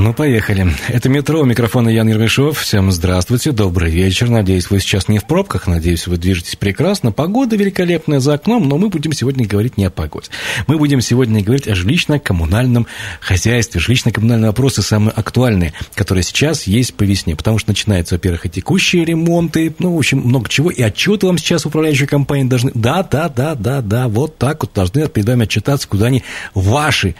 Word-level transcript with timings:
Ну, 0.00 0.14
поехали. 0.14 0.64
Это 0.86 1.08
«Метро», 1.08 1.40
у 1.40 1.44
микрофона 1.44 1.88
Ян 1.88 2.08
Ермешов. 2.08 2.60
Всем 2.60 2.92
здравствуйте, 2.92 3.50
добрый 3.50 3.90
вечер. 3.90 4.30
Надеюсь, 4.30 4.70
вы 4.70 4.78
сейчас 4.78 5.08
не 5.08 5.18
в 5.18 5.24
пробках, 5.24 5.66
надеюсь, 5.66 6.06
вы 6.06 6.18
движетесь 6.18 6.54
прекрасно. 6.54 7.10
Погода 7.10 7.56
великолепная 7.56 8.20
за 8.20 8.34
окном, 8.34 8.68
но 8.68 8.78
мы 8.78 8.90
будем 8.90 9.12
сегодня 9.12 9.44
говорить 9.44 9.76
не 9.76 9.86
о 9.86 9.90
погоде. 9.90 10.28
Мы 10.68 10.78
будем 10.78 11.00
сегодня 11.00 11.42
говорить 11.42 11.66
о 11.66 11.74
жилищно-коммунальном 11.74 12.86
хозяйстве. 13.18 13.80
Жилищно-коммунальные 13.80 14.46
вопросы 14.46 14.82
самые 14.82 15.10
актуальные, 15.10 15.72
которые 15.96 16.22
сейчас 16.22 16.68
есть 16.68 16.94
по 16.94 17.02
весне. 17.02 17.34
Потому 17.34 17.58
что 17.58 17.70
начинаются, 17.70 18.14
во-первых, 18.14 18.46
и 18.46 18.50
текущие 18.50 19.04
ремонты, 19.04 19.74
ну, 19.80 19.96
в 19.96 19.98
общем, 19.98 20.20
много 20.20 20.48
чего. 20.48 20.70
И 20.70 20.80
отчеты 20.80 21.26
вам 21.26 21.38
сейчас 21.38 21.66
управляющие 21.66 22.06
компании 22.06 22.44
должны... 22.44 22.70
Да, 22.72 23.02
да, 23.02 23.28
да, 23.28 23.56
да, 23.56 23.80
да, 23.80 24.06
вот 24.06 24.38
так 24.38 24.62
вот 24.62 24.72
должны 24.72 25.08
перед 25.08 25.26
вами 25.26 25.42
отчитаться, 25.42 25.88
куда 25.88 26.06
они 26.06 26.22
ваши 26.54 27.16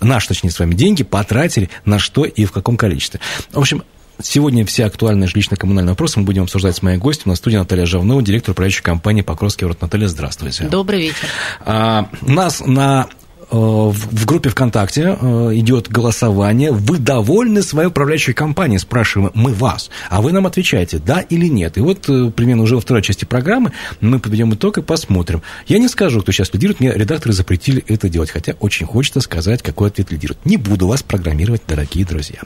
наши, 0.00 0.28
точнее, 0.28 0.50
с 0.50 0.58
вами 0.58 0.74
деньги 0.74 1.02
потратили 1.02 1.70
на 1.84 1.98
что 1.98 2.24
и 2.24 2.44
в 2.44 2.52
каком 2.52 2.76
количестве. 2.76 3.20
В 3.52 3.58
общем, 3.58 3.82
Сегодня 4.22 4.66
все 4.66 4.84
актуальные 4.84 5.28
жилищно-коммунальные 5.28 5.90
вопросы 5.90 6.18
мы 6.20 6.26
будем 6.26 6.42
обсуждать 6.42 6.76
с 6.76 6.82
моей 6.82 6.98
гостью 6.98 7.28
на 7.28 7.36
студии 7.36 7.56
Наталья 7.56 7.86
Жавнова, 7.86 8.22
директор 8.22 8.52
управляющей 8.52 8.82
компании 8.82 9.22
«Покровский 9.22 9.64
ворот». 9.64 9.80
Наталья, 9.80 10.08
здравствуйте. 10.08 10.64
Добрый 10.64 11.00
вечер. 11.00 11.26
А, 11.64 12.08
у 12.20 12.30
нас 12.30 12.60
на 12.60 13.08
в 13.50 14.26
группе 14.26 14.48
ВКонтакте 14.48 15.18
э, 15.20 15.50
идет 15.54 15.88
голосование. 15.88 16.72
Вы 16.72 16.98
довольны 16.98 17.62
своей 17.62 17.88
управляющей 17.88 18.32
компанией? 18.32 18.78
Спрашиваем 18.78 19.32
мы 19.34 19.52
вас. 19.52 19.90
А 20.08 20.20
вы 20.22 20.32
нам 20.32 20.46
отвечаете, 20.46 20.98
да 20.98 21.20
или 21.20 21.46
нет. 21.46 21.76
И 21.76 21.80
вот 21.80 22.08
э, 22.08 22.30
примерно 22.30 22.62
уже 22.62 22.76
во 22.76 22.80
второй 22.80 23.02
части 23.02 23.24
программы 23.24 23.72
мы 24.00 24.20
подведем 24.20 24.54
итог 24.54 24.78
и 24.78 24.82
посмотрим. 24.82 25.42
Я 25.66 25.78
не 25.78 25.88
скажу, 25.88 26.20
кто 26.20 26.32
сейчас 26.32 26.52
лидирует. 26.54 26.80
Мне 26.80 26.92
редакторы 26.92 27.32
запретили 27.32 27.84
это 27.88 28.08
делать. 28.08 28.30
Хотя 28.30 28.54
очень 28.60 28.86
хочется 28.86 29.20
сказать, 29.20 29.62
какой 29.62 29.88
ответ 29.88 30.12
лидирует. 30.12 30.44
Не 30.44 30.56
буду 30.56 30.86
вас 30.86 31.02
программировать, 31.02 31.62
дорогие 31.66 32.04
друзья. 32.04 32.40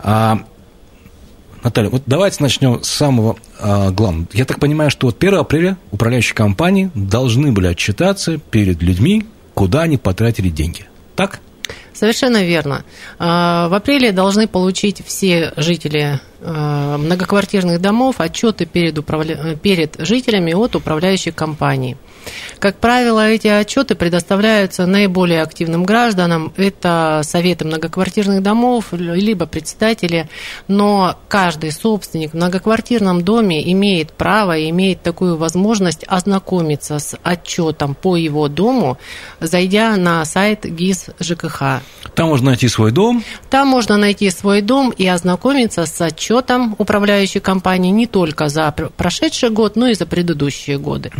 А, 0.00 0.44
Наталья, 1.62 1.90
вот 1.90 2.02
давайте 2.06 2.42
начнем 2.42 2.82
с 2.82 2.88
самого 2.88 3.36
а, 3.60 3.90
главного. 3.90 4.26
Я 4.32 4.44
так 4.44 4.58
понимаю, 4.58 4.90
что 4.90 5.06
вот 5.06 5.22
1 5.22 5.38
апреля 5.38 5.76
управляющие 5.92 6.34
компании 6.34 6.90
должны 6.94 7.52
были 7.52 7.68
отчитаться 7.68 8.38
перед 8.38 8.82
людьми, 8.82 9.24
куда 9.54 9.82
они 9.82 9.96
потратили 9.96 10.48
деньги. 10.48 10.86
Так? 11.16 11.40
Совершенно 12.02 12.42
верно. 12.42 12.84
А, 13.20 13.68
в 13.68 13.74
апреле 13.74 14.10
должны 14.10 14.48
получить 14.48 15.06
все 15.06 15.52
жители 15.56 16.18
а, 16.40 16.98
многоквартирных 16.98 17.80
домов 17.80 18.16
отчеты 18.18 18.66
перед, 18.66 18.98
управля... 18.98 19.54
перед 19.54 19.94
жителями 20.00 20.52
от 20.52 20.74
управляющей 20.74 21.30
компании. 21.30 21.96
Как 22.58 22.78
правило, 22.78 23.28
эти 23.28 23.46
отчеты 23.46 23.94
предоставляются 23.94 24.86
наиболее 24.86 25.42
активным 25.42 25.84
гражданам. 25.84 26.52
Это 26.56 27.20
советы 27.24 27.64
многоквартирных 27.64 28.42
домов, 28.42 28.86
либо 28.92 29.46
председатели. 29.46 30.28
Но 30.66 31.16
каждый 31.28 31.70
собственник 31.70 32.32
в 32.32 32.34
многоквартирном 32.34 33.22
доме 33.22 33.70
имеет 33.72 34.12
право, 34.12 34.68
имеет 34.68 35.02
такую 35.02 35.36
возможность 35.36 36.04
ознакомиться 36.08 36.98
с 36.98 37.16
отчетом 37.22 37.94
по 37.94 38.16
его 38.16 38.48
дому, 38.48 38.98
зайдя 39.38 39.96
на 39.96 40.24
сайт 40.24 40.64
ГИС 40.64 41.06
ЖКХ. 41.20 41.82
Там 42.14 42.28
можно 42.28 42.46
найти 42.50 42.68
свой 42.68 42.92
дом. 42.92 43.24
Там 43.48 43.68
можно 43.68 43.96
найти 43.96 44.30
свой 44.30 44.60
дом 44.60 44.90
и 44.90 45.06
ознакомиться 45.06 45.86
с 45.86 46.00
отчетом 46.00 46.74
управляющей 46.78 47.40
компании 47.40 47.90
не 47.90 48.06
только 48.06 48.48
за 48.48 48.70
прошедший 48.96 49.50
год, 49.50 49.76
но 49.76 49.88
и 49.88 49.94
за 49.94 50.06
предыдущие 50.06 50.78
годы. 50.78 51.10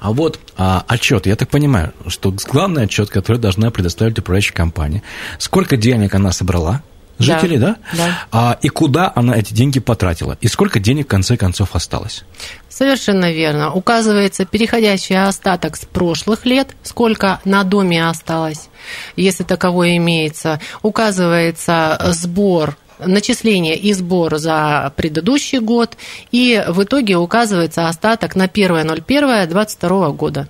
А 0.00 0.12
вот 0.12 0.40
а, 0.56 0.84
отчет, 0.88 1.26
я 1.26 1.36
так 1.36 1.48
понимаю, 1.48 1.92
что 2.06 2.34
главный 2.50 2.84
отчет, 2.84 3.10
который 3.10 3.36
должна 3.38 3.70
предоставить 3.70 4.18
управляющая 4.18 4.54
компания, 4.54 5.02
сколько 5.38 5.76
денег 5.76 6.14
она 6.14 6.32
собрала, 6.32 6.82
жителей, 7.22 7.58
да? 7.58 7.76
Да. 7.92 8.06
да. 8.06 8.18
А, 8.32 8.58
и 8.62 8.68
куда 8.68 9.12
она 9.14 9.36
эти 9.36 9.52
деньги 9.54 9.80
потратила? 9.80 10.36
И 10.40 10.48
сколько 10.48 10.80
денег 10.80 11.06
в 11.06 11.08
конце 11.08 11.36
концов 11.36 11.74
осталось? 11.74 12.24
Совершенно 12.68 13.32
верно. 13.32 13.72
Указывается 13.72 14.44
переходящий 14.44 15.14
остаток 15.14 15.76
с 15.76 15.84
прошлых 15.84 16.46
лет, 16.46 16.68
сколько 16.82 17.40
на 17.44 17.64
доме 17.64 18.06
осталось, 18.06 18.68
если 19.16 19.44
таковое 19.44 19.96
имеется. 19.96 20.60
Указывается 20.82 22.00
сбор 22.12 22.76
начисление 23.06 23.76
и 23.76 23.92
сбор 23.92 24.36
за 24.36 24.92
предыдущий 24.96 25.58
год, 25.58 25.96
и 26.32 26.62
в 26.68 26.82
итоге 26.82 27.16
указывается 27.16 27.88
остаток 27.88 28.36
на 28.36 28.46
1.01.22 28.46 30.12
года. 30.14 30.48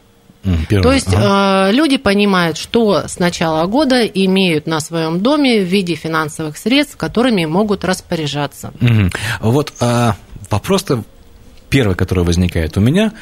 Первое. 0.69 0.83
То 0.83 0.93
есть 0.93 1.13
ага. 1.13 1.69
э, 1.69 1.73
люди 1.73 1.99
понимают, 1.99 2.57
что 2.57 3.07
с 3.07 3.19
начала 3.19 3.67
года 3.67 4.07
имеют 4.07 4.67
на 4.67 4.81
своем 4.81 5.21
доме 5.21 5.61
в 5.61 5.65
виде 5.65 5.95
финансовых 5.95 6.57
средств, 6.57 6.97
которыми 6.97 7.45
могут 7.45 7.85
распоряжаться. 7.85 8.73
Угу. 8.81 9.11
Вот 9.41 9.73
а, 9.81 10.17
вопрос-то 10.49 11.05
первый, 11.69 11.95
который 11.95 12.25
возникает 12.25 12.77
у 12.77 12.81
меня, 12.81 13.13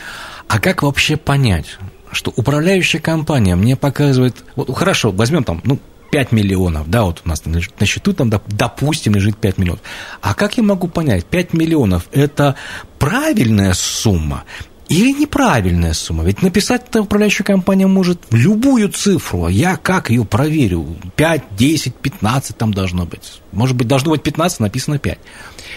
а 0.47 0.61
как 0.61 0.83
вообще 0.83 1.17
понять, 1.17 1.79
что 2.13 2.33
управляющая 2.37 3.01
компания 3.01 3.57
мне 3.57 3.77
показывает, 3.77 4.37
вот 4.57 4.75
хорошо, 4.75 5.11
возьмем 5.11 5.45
там, 5.45 5.61
ну, 5.65 5.79
5 6.11 6.33
миллионов, 6.33 6.89
да, 6.89 7.03
вот 7.05 7.23
у 7.25 7.29
нас 7.29 7.43
на 7.45 7.87
счету 7.87 8.15
там, 8.15 8.31
допустим, 8.31 9.15
лежит 9.15 9.37
5 9.37 9.59
миллионов. 9.59 9.83
А 10.23 10.35
как 10.35 10.57
я 10.57 10.63
могу 10.63 10.89
понять, 10.89 11.27
5 11.27 11.53
миллионов– 11.53 12.09
это 12.13 12.55
правильная 12.99 13.75
сумма 13.75 14.45
или 14.89 15.13
неправильная 15.13 15.93
сумма? 15.93 16.25
Ведь 16.25 16.43
написать 16.43 16.85
эта 16.89 17.03
управляющая 17.03 17.45
компания 17.45 17.87
может 17.87 18.21
любую 18.31 18.89
цифру, 18.89 19.45
а 19.45 19.51
я 19.51 19.77
как 19.77 20.11
ее 20.11 20.25
проверю? 20.25 20.97
5, 21.17 21.43
10, 21.57 21.95
15 21.95 22.57
там 22.57 22.73
должно 22.73 23.05
быть. 23.05 23.41
Может 23.53 23.77
быть, 23.77 23.87
должно 23.87 24.11
быть 24.11 24.23
15, 24.23 24.61
написано 24.61 24.99
5. 24.99 25.19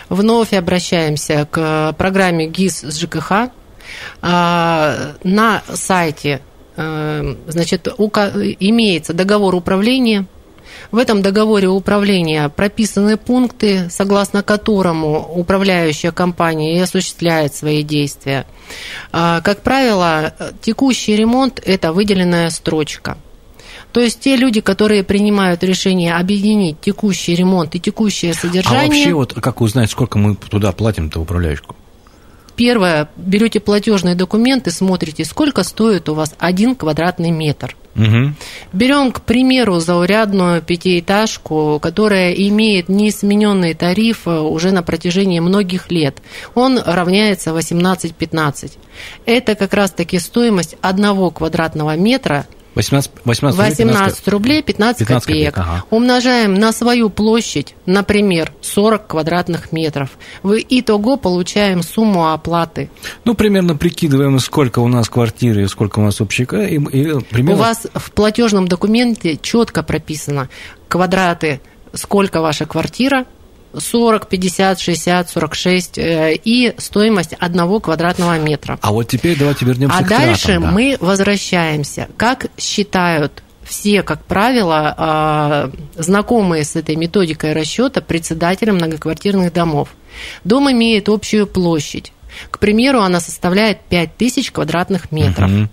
Вновь 0.10 0.54
обращаемся 0.54 1.48
к 1.50 1.94
программе 1.98 2.48
ГИС 2.48 2.84
с 2.84 2.98
ЖКХ. 3.00 3.50
А, 4.22 5.16
на 5.24 5.62
сайте 5.74 6.42
э, 6.78 7.36
значит, 7.48 7.88
имеется 7.88 9.14
договор 9.14 9.56
управления 9.56 10.26
в 10.91 10.97
этом 10.97 11.22
договоре 11.22 11.68
управления 11.68 12.50
прописаны 12.50 13.18
пункты, 13.18 13.90
согласно 13.90 14.44
которому 14.44 15.31
управляющая 15.35 16.12
компания 16.12 16.78
и 16.78 16.79
осуществляет 16.79 17.56
свои 17.56 17.84
действия. 17.84 18.46
А, 19.12 19.41
как 19.41 19.62
правило, 19.62 20.34
текущий 20.62 21.16
ремонт– 21.16 21.62
это 21.66 21.94
выделенная 21.94 22.50
строчка. 22.50 23.18
То 23.91 24.00
есть 24.00 24.22
те 24.22 24.38
люди, 24.38 24.62
которые 24.62 25.03
принимают 25.03 25.63
решение 25.63 26.16
объединить 26.16 26.79
текущий 26.79 27.35
ремонт 27.35 27.75
и 27.75 27.79
текущее 27.79 28.34
содержание... 28.34 28.85
А 28.85 28.88
вообще 28.88 29.13
вот 29.13 29.34
как 29.34 29.59
узнать, 29.62 29.91
сколько 29.91 30.18
мы 30.18 30.35
туда 30.35 30.72
платим-то 30.72 31.19
управляющему? 31.19 31.75
Первое, 32.56 33.10
берете 33.16 33.60
платежные 33.60 34.16
документы, 34.16 34.72
смотрите, 34.72 35.26
сколько 35.26 35.64
стоит 35.64 36.10
у 36.10 36.14
вас 36.14 36.36
один 36.40 36.76
квадратный 36.76 37.32
метр. 37.32 37.76
Угу. 37.96 38.34
Берем, 38.72 39.12
к 39.12 39.22
примеру, 39.22 39.80
заурядную 39.80 40.62
пятиэтажку, 40.62 41.80
которая 41.82 42.32
имеет 42.32 42.88
неизмененный 42.88 43.74
тариф 43.74 44.28
э, 44.28 44.40
уже 44.40 44.72
на 44.72 44.82
протяжении 44.82 45.40
многих 45.40 45.92
лет. 45.92 46.18
Он 46.56 46.80
равняется 46.80 47.52
18-15. 47.52 48.78
Это 49.26 49.56
как 49.56 49.74
раз-таки 49.74 50.20
стоимость 50.20 50.78
одного 50.82 51.32
квадратного 51.32 51.97
метра 51.97 52.47
18, 52.76 53.12
18, 53.26 53.79
18 53.79 54.28
рублей 54.29 54.64
15, 54.64 55.00
15 55.00 55.26
копеек. 55.26 55.56
копеек 55.56 55.58
ага. 55.58 55.84
Умножаем 55.90 56.53
на 56.53 56.72
свою 56.72 57.09
площадь, 57.09 57.76
например, 57.85 58.53
40 58.62 59.08
квадратных 59.08 59.72
метров. 59.73 60.12
В 60.41 60.58
итого 60.70 61.18
получаем 61.18 61.84
сумму 61.84 62.32
оплаты. 62.32 62.90
Ну, 63.26 63.34
примерно 63.34 63.76
прикидываем, 63.76 64.40
сколько 64.40 64.79
у 64.79 64.88
нас 64.88 65.09
квартиры, 65.09 65.68
сколько 65.68 66.00
у 66.00 66.03
нас 66.03 66.22
общика. 66.22 66.62
И, 66.62 66.76
и 66.76 67.20
примерно... 67.29 67.53
У 67.53 67.64
вас 67.64 67.88
в 67.94 68.12
платежном 68.12 68.68
документе 68.68 69.38
четко 69.41 69.84
прописано 69.84 70.47
квадраты, 70.88 71.59
сколько 71.94 72.41
ваша 72.41 72.66
квартира, 72.66 73.26
40, 73.78 74.28
50, 74.28 74.79
60, 74.79 75.29
46 75.29 75.94
и 75.97 76.73
стоимость 76.78 77.34
одного 77.34 77.79
квадратного 77.79 78.40
метра. 78.40 78.78
А 78.82 78.91
вот 78.91 79.08
теперь 79.08 79.38
давайте 79.38 79.66
вернемся 79.66 79.97
а 79.97 80.03
к 80.03 80.08
дальше 80.08 80.46
тратам, 80.47 80.64
да. 80.64 80.72
мы 80.72 80.97
возвращаемся. 81.00 82.08
Как 82.18 82.47
считают 82.58 83.44
все, 83.64 84.03
как 84.03 84.26
правило, 84.26 84.94
а, 84.97 85.72
знакомые 85.96 86.66
с 86.66 86.76
этой 86.76 86.96
методикой 86.96 87.53
расчета 87.53 88.02
председателям 88.02 88.76
многоквартирных 88.76 89.53
домов– 89.53 89.90
Дом 90.44 90.72
имеет 90.72 91.09
общую 91.09 91.47
площадь. 91.47 92.14
К 92.50 92.59
примеру, 92.59 93.02
она 93.02 93.20
составляет 93.20 93.82
5000 93.90 94.52
квадратных 94.52 95.12
метров. 95.12 95.50
Мгм. 95.50 95.70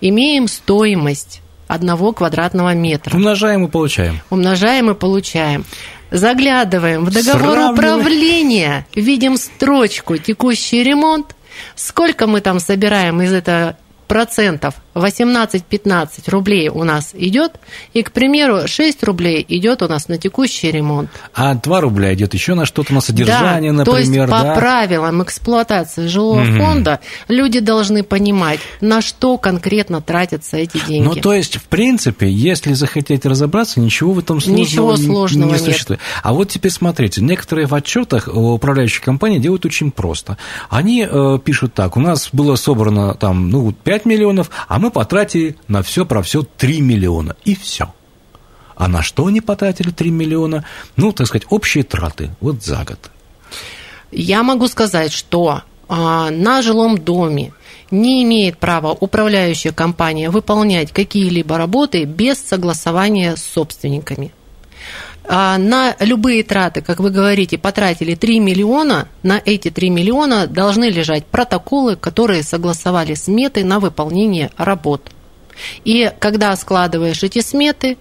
Имеем 0.00 0.48
стоимость 0.48 1.42
одного 1.68 2.12
квадратного 2.12 2.74
метра. 2.74 3.16
Умножаем 3.16 3.66
и 3.66 3.70
получаем. 3.70 4.20
Умножаем 4.30 4.90
и 4.90 4.94
получаем. 4.94 5.64
Заглядываем 6.10 7.04
в 7.04 7.10
договор 7.12 7.72
управления, 7.72 8.86
видим 8.94 9.36
строчку 9.36 10.16
«Текущий 10.16 10.82
ремонт». 10.82 11.36
Сколько 11.76 12.26
мы 12.26 12.40
там 12.40 12.58
собираем 12.58 13.20
из 13.22 13.32
этого 13.32 13.76
процентов? 14.08 14.74
18-15 14.94 16.30
рублей 16.30 16.68
у 16.68 16.84
нас 16.84 17.10
идет, 17.14 17.52
и, 17.92 18.02
к 18.02 18.12
примеру, 18.12 18.66
6 18.66 19.02
рублей 19.04 19.44
идет 19.48 19.82
у 19.82 19.88
нас 19.88 20.08
на 20.08 20.18
текущий 20.18 20.70
ремонт. 20.70 21.10
А 21.34 21.54
2 21.54 21.80
рубля 21.80 22.12
идет 22.14 22.34
еще 22.34 22.54
на 22.54 22.66
что-то, 22.66 22.92
на 22.94 23.00
содержание, 23.00 23.72
да, 23.72 23.84
то 23.84 23.96
есть 23.96 24.08
например, 24.08 24.28
по 24.28 24.42
да? 24.42 24.54
правилам 24.54 25.22
эксплуатации 25.22 26.06
жилого 26.06 26.40
Мгм. 26.40 26.58
фонда 26.58 27.00
люди 27.28 27.60
должны 27.60 28.02
понимать, 28.02 28.60
на 28.80 29.00
что 29.00 29.38
конкретно 29.38 30.00
тратятся 30.00 30.56
эти 30.56 30.84
деньги. 30.86 31.06
Ну, 31.06 31.14
то 31.14 31.32
есть, 31.32 31.56
в 31.56 31.64
принципе, 31.64 32.30
если 32.30 32.72
захотеть 32.72 33.24
разобраться, 33.26 33.80
ничего 33.80 34.12
в 34.12 34.18
этом 34.18 34.40
сложного, 34.40 34.60
Ничего 34.60 34.96
сложного 34.96 35.48
не 35.50 35.52
нет. 35.54 35.62
существует. 35.62 36.00
А 36.22 36.32
вот 36.32 36.48
теперь 36.48 36.72
смотрите, 36.72 37.22
некоторые 37.22 37.66
в 37.66 37.74
отчетах 37.74 38.28
управляющие 38.32 39.02
компании 39.02 39.38
делают 39.38 39.64
очень 39.64 39.90
просто. 39.90 40.36
Они 40.68 41.06
э, 41.08 41.38
пишут 41.44 41.74
так, 41.74 41.96
у 41.96 42.00
нас 42.00 42.30
было 42.32 42.56
собрано 42.56 43.14
там, 43.14 43.50
ну, 43.50 43.72
5 43.72 44.04
миллионов, 44.06 44.50
а 44.68 44.78
мы 44.80 44.90
потратили 44.90 45.56
на 45.68 45.82
все 45.82 46.04
про 46.04 46.22
все 46.22 46.42
3 46.42 46.80
миллиона, 46.80 47.36
и 47.44 47.54
все. 47.54 47.92
А 48.74 48.88
на 48.88 49.02
что 49.02 49.26
они 49.26 49.40
потратили 49.40 49.90
3 49.90 50.10
миллиона? 50.10 50.64
Ну, 50.96 51.12
так 51.12 51.26
сказать, 51.26 51.46
общие 51.50 51.84
траты, 51.84 52.30
вот 52.40 52.64
за 52.64 52.84
год. 52.84 53.10
Я 54.10 54.42
могу 54.42 54.66
сказать, 54.68 55.12
что 55.12 55.62
а, 55.88 56.30
на 56.30 56.62
жилом 56.62 56.98
доме 56.98 57.52
не 57.90 58.22
имеет 58.22 58.58
права 58.58 58.92
управляющая 58.92 59.72
компания 59.72 60.30
выполнять 60.30 60.92
какие-либо 60.92 61.58
работы 61.58 62.04
без 62.04 62.38
согласования 62.38 63.36
с 63.36 63.42
собственниками. 63.42 64.32
А, 65.24 65.58
На 65.58 65.94
любые 66.00 66.42
траты, 66.42 66.80
как 66.82 67.00
вы 67.00 67.10
говорите, 67.10 67.58
потратили 67.58 68.14
3 68.14 68.40
миллиона, 68.40 69.08
на 69.22 69.40
эти 69.44 69.70
3 69.70 69.90
миллиона 69.90 70.46
должны 70.46 70.84
лежать 70.84 71.26
протоколы, 71.26 71.96
которые 71.96 72.42
согласовали 72.42 73.14
сметы 73.14 73.64
на 73.64 73.80
выполнение 73.80 74.50
работ. 74.56 75.10
И 75.84 76.10
когда 76.18 76.54
складываешь 76.56 77.22
эти 77.22 77.40
сметы, 77.40 77.98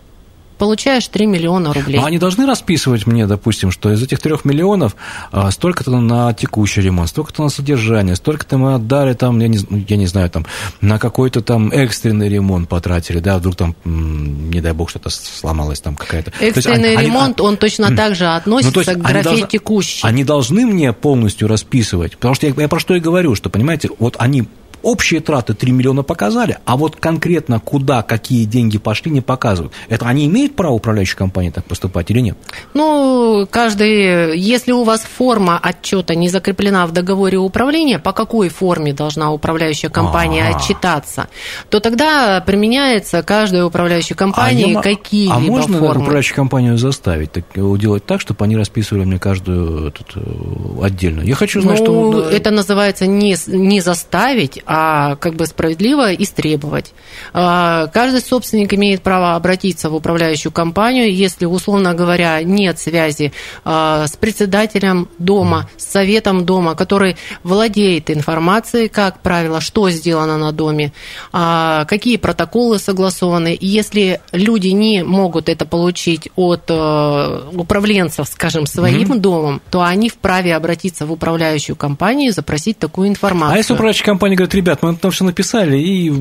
получаешь 0.60 1.08
3 1.08 1.26
миллиона 1.26 1.74
рублей. 1.74 2.00
Но 2.00 2.06
они 2.06 2.20
должны 2.20 2.46
расписывать 2.46 3.08
мне, 3.08 3.26
допустим, 3.26 3.72
что 3.72 3.92
из 3.92 4.04
этих 4.04 4.20
трех 4.20 4.46
миллионов 4.46 4.96
а, 5.32 5.50
столько-то 5.50 6.00
на 6.00 6.34
текущий 6.34 6.82
ремонт, 6.82 7.10
столько-то 7.10 7.42
на 7.44 7.50
содержание, 7.50 8.16
столько-то 8.16 8.58
мы 8.58 8.76
отдали 8.76 9.14
там, 9.14 9.40
я 9.40 9.48
не, 9.48 9.60
ну, 9.70 9.84
я 9.88 9.98
не 9.98 10.06
знаю, 10.06 10.30
там, 10.30 10.46
на 10.82 11.00
какой-то 11.00 11.42
там 11.42 11.72
экстренный 11.72 12.30
ремонт 12.30 12.70
потратили, 12.70 13.20
да, 13.20 13.38
вдруг 13.40 13.56
там, 13.56 13.76
не 13.86 14.62
дай 14.62 14.74
бог, 14.74 14.90
что-то 14.90 15.10
сломалось 15.10 15.80
там 15.80 15.96
какая-то. 15.96 16.32
То 16.32 16.46
есть 16.46 16.58
Экстренный 16.58 16.90
они- 16.90 16.98
они- 16.98 17.08
ремонт, 17.08 17.42
он 17.42 17.58
точно 17.58 17.96
так 17.96 18.16
же 18.16 18.26
ну, 18.26 18.36
относится 18.36 18.74
то 18.74 18.80
есть 18.82 18.92
к 18.92 18.94
они 18.96 19.02
графе 19.04 19.24
должны- 19.24 19.48
текущий. 19.48 20.06
Они 20.06 20.24
должны 20.24 20.66
мне 20.66 20.94
полностью 20.94 21.48
расписывать, 21.48 22.18
потому 22.18 22.36
что 22.36 22.46
я, 22.48 22.54
я 22.56 22.68
про 22.68 22.80
что 22.80 22.96
и 22.96 23.00
говорю, 23.00 23.34
что, 23.36 23.50
понимаете, 23.50 23.90
вот 23.98 24.16
они 24.20 24.48
общие 24.84 25.20
траты 25.22 25.54
3 25.54 25.72
миллиона 25.72 26.04
показали, 26.04 26.58
а 26.66 26.78
вот 26.78 26.96
конкретно 26.96 27.60
куда, 27.60 28.02
какие 28.02 28.46
деньги 28.46 28.78
пошли, 28.78 29.12
не 29.12 29.22
показывают. 29.22 29.74
Это 29.90 30.06
они 30.08 30.26
имеют 30.26 30.56
право 30.56 30.74
управляющей 30.74 31.16
компании 31.16 31.50
так 31.50 31.66
поступать 31.66 32.10
или 32.12 32.20
нет? 32.20 32.38
Ну, 32.74 33.48
каждый, 33.50 34.38
если 34.38 34.72
у 34.72 34.84
вас 34.84 35.02
форма 35.02 35.60
отчета 35.62 36.16
не 36.16 36.30
закреплена 36.30 36.86
в 36.88 36.92
договоре 36.92 37.38
управления, 37.38 38.00
по 38.00 38.14
какой 38.14 38.50
форме 38.50 38.94
должна 38.94 39.32
управляющая 39.32 39.90
компания 39.90 40.50
А. 40.52 40.56
отчитаться, 40.58 41.28
то 41.70 41.80
тогда 41.80 42.42
применяется 42.46 43.22
каждой 43.24 43.66
управляющей 43.66 44.16
компании 44.16 44.76
А 44.76 44.82
какие-либо 44.82 45.36
А 45.36 45.40
можно 45.40 45.78
формы. 45.78 46.02
управляющую 46.02 46.36
компанию 46.36 46.78
заставить 46.78 47.32
так, 47.32 47.46
делать 47.56 48.06
так, 48.06 48.22
чтобы 48.22 48.46
они 48.46 48.56
расписывали 48.58 49.06
мне 49.06 49.20
каждую 49.20 49.92
тут, 49.92 50.14
э, 50.16 50.86
отдельно? 50.86 51.22
Я 51.22 51.36
хочу 51.36 51.62
знать, 51.62 51.80
ну, 51.80 52.12
что... 52.12 52.22
да, 52.24 52.32
это 52.36 52.52
называется 52.52 53.06
не, 53.08 53.36
не 53.48 53.82
заставить, 53.82 54.62
а 54.72 55.16
как 55.16 55.34
бы 55.34 55.48
справедливо 55.48 56.14
истребовать. 56.14 56.94
А, 57.34 57.88
Каждый 57.88 58.22
собственник 58.22 58.72
имеет 58.76 59.02
право 59.02 59.36
обратиться 59.36 59.90
в 59.90 59.96
управляющую 59.96 60.52
компанию, 60.52 61.12
если, 61.12 61.46
условно 61.46 61.96
говоря, 61.96 62.44
нет 62.44 62.78
связи 62.80 63.34
а, 63.66 64.06
с 64.06 64.16
председателем 64.16 65.10
дома, 65.18 65.68
с 65.76 65.86
советом 65.86 66.46
дома, 66.46 66.76
который 66.76 67.18
владеет 67.42 68.12
информацией, 68.12 68.90
как 68.90 69.22
правило, 69.22 69.60
что 69.60 69.90
сделано 69.90 70.38
на 70.38 70.52
доме, 70.52 70.94
а, 71.34 71.86
какие 71.86 72.18
протоколы 72.18 72.78
согласованы. 72.78 73.56
И 73.56 73.66
если 73.66 74.22
люди 74.32 74.68
не 74.68 75.04
могут 75.04 75.50
это 75.50 75.66
получить 75.66 76.30
от 76.36 76.66
э, 76.70 77.42
управленцев, 77.54 78.28
скажем, 78.28 78.68
своим 78.68 79.20
домом, 79.20 79.62
то 79.72 79.82
они 79.82 80.10
вправе 80.10 80.56
обратиться 80.56 81.08
в 81.08 81.12
управляющую 81.12 81.76
компанию 81.76 82.30
и 82.30 82.32
запросить 82.32 82.78
такую 82.78 83.08
информацию. 83.08 83.56
А 83.56 83.58
если 83.58 83.74
управляющая 83.74 84.06
компания 84.06 84.36
говорит, 84.36 84.59
ребят, 84.60 84.84
мы 84.84 84.96
там 84.96 85.12
все 85.12 85.24
написали, 85.24 85.78
и 85.78 86.12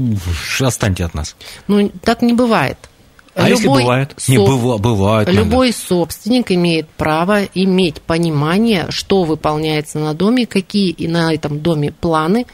отстаньте 0.60 1.04
от 1.04 1.14
нас. 1.14 1.36
Ну, 1.68 1.90
так 2.02 2.22
не 2.22 2.32
бывает. 2.32 2.78
А 3.38 3.48
если 3.48 3.68
бывает? 3.68 4.14
Не, 4.26 4.36
быва- 4.36 4.78
бывает 4.78 5.28
иногда. 5.28 5.42
Любой 5.42 5.72
собственник 5.72 6.50
имеет 6.50 6.88
право 6.88 7.44
иметь 7.54 8.00
понимание, 8.02 8.86
что 8.90 9.24
выполняется 9.24 9.98
на 9.98 10.14
доме, 10.14 10.46
какие 10.46 10.90
и 10.90 11.06
на 11.08 11.32
этом 11.32 11.60
доме 11.60 11.92
планы, 11.92 12.46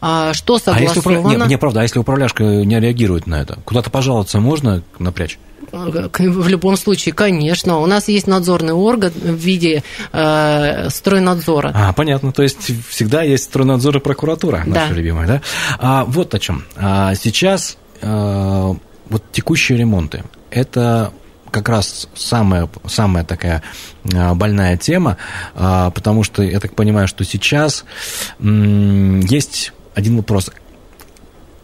а, 0.00 0.32
что 0.34 0.54
А 0.54 0.56
если 0.80 0.86
согласовано. 1.00 1.20
управля... 1.20 1.44
не, 1.44 1.48
не, 1.50 1.58
правда, 1.58 1.80
а 1.80 1.82
если 1.84 1.98
управляшка 1.98 2.44
не 2.44 2.78
реагирует 2.80 3.26
на 3.26 3.40
это? 3.40 3.58
Куда-то 3.64 3.90
пожаловаться 3.90 4.40
можно 4.40 4.82
напрячь? 4.98 5.38
В 5.72 6.46
любом 6.48 6.76
случае, 6.76 7.14
конечно. 7.14 7.78
У 7.78 7.86
нас 7.86 8.06
есть 8.08 8.28
надзорный 8.28 8.74
орган 8.74 9.12
в 9.12 9.34
виде 9.34 9.82
э, 10.12 10.88
стройнадзора. 10.88 11.72
А, 11.74 11.92
понятно. 11.92 12.32
То 12.32 12.42
есть 12.44 12.70
всегда 12.88 13.22
есть 13.22 13.44
стройнадзор 13.44 13.96
и 13.96 14.00
прокуратура, 14.00 14.62
наша 14.66 14.88
Да. 14.90 14.94
любимая, 14.94 15.26
да? 15.26 15.42
А, 15.78 16.04
вот 16.04 16.32
о 16.34 16.38
чем. 16.38 16.64
А, 16.76 17.14
сейчас 17.16 17.76
а, 18.02 18.76
вот 19.08 19.22
текущие 19.32 19.78
ремонты. 19.78 20.24
Это 20.50 21.12
как 21.50 21.68
раз 21.68 22.08
самая, 22.16 22.68
самая 22.86 23.24
такая 23.24 23.62
а, 24.12 24.34
больная 24.34 24.76
тема, 24.76 25.16
а, 25.54 25.90
потому 25.90 26.24
что 26.24 26.42
я 26.42 26.58
так 26.58 26.74
понимаю, 26.74 27.06
что 27.06 27.24
сейчас 27.24 27.84
есть 28.40 29.72
один 29.94 30.16
вопрос. 30.16 30.50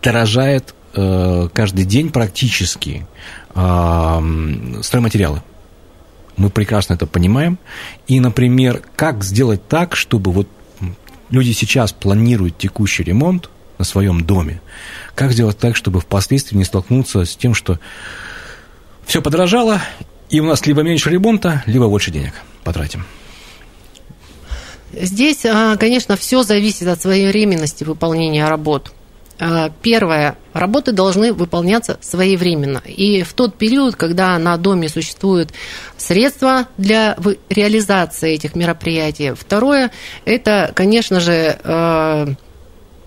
Дорожает 0.00 0.75
э, 0.95 1.49
каждый 1.53 1.85
день 1.85 2.11
практически 2.11 3.07
а, 3.55 4.23
стройматериалы. 4.81 5.43
Мы 6.37 6.49
прекрасно 6.49 6.95
это 6.95 7.07
понимаем. 7.07 7.59
И, 8.07 8.19
например, 8.21 8.83
как 8.97 9.25
сделать 9.25 9.67
так, 9.69 9.95
чтобы 9.95 10.33
вот 10.33 10.49
люди 11.31 11.53
сейчас 11.53 11.93
планируют 11.93 12.57
текущий 12.57 13.03
ремонт 13.03 13.50
на 13.81 13.85
своем 13.85 14.25
доме, 14.25 14.61
как 15.15 15.33
сделать 15.33 15.59
так, 15.59 15.75
чтобы 15.75 16.01
впоследствии 16.01 16.57
не 16.57 16.65
столкнуться 16.65 17.25
с 17.25 17.35
тем, 17.35 17.55
что 17.55 17.81
все 19.07 19.23
подорожало, 19.23 19.81
и 20.29 20.39
у 20.39 20.45
нас 20.45 20.67
либо 20.67 20.83
меньше 20.83 21.09
ремонта, 21.11 21.65
либо 21.67 21.89
больше 21.89 22.11
денег 22.11 22.35
потратим. 22.63 23.05
Здесь, 24.93 25.47
а, 25.47 25.77
конечно, 25.77 26.17
все 26.17 26.43
зависит 26.43 26.89
от 26.89 27.01
своевременности 27.01 27.85
выполнения 27.85 28.47
работ. 28.47 28.93
А, 29.39 29.71
Первое. 29.81 30.37
Работы 30.53 30.93
должны 30.93 31.33
выполняться 31.33 31.97
своевременно. 32.03 32.83
И 32.85 33.23
в 33.23 33.33
тот 33.33 33.57
период, 33.57 33.97
когда 33.97 34.37
на 34.39 34.59
доме 34.59 34.91
существуют 34.91 35.53
средства 35.97 36.67
для 36.77 37.17
реализации 37.49 38.35
этих 38.35 38.55
мероприятий. 38.55 39.33
Второе. 39.33 39.91
Это, 40.27 40.71
конечно 40.75 41.21
же, 41.21 41.59
э, 41.63 42.27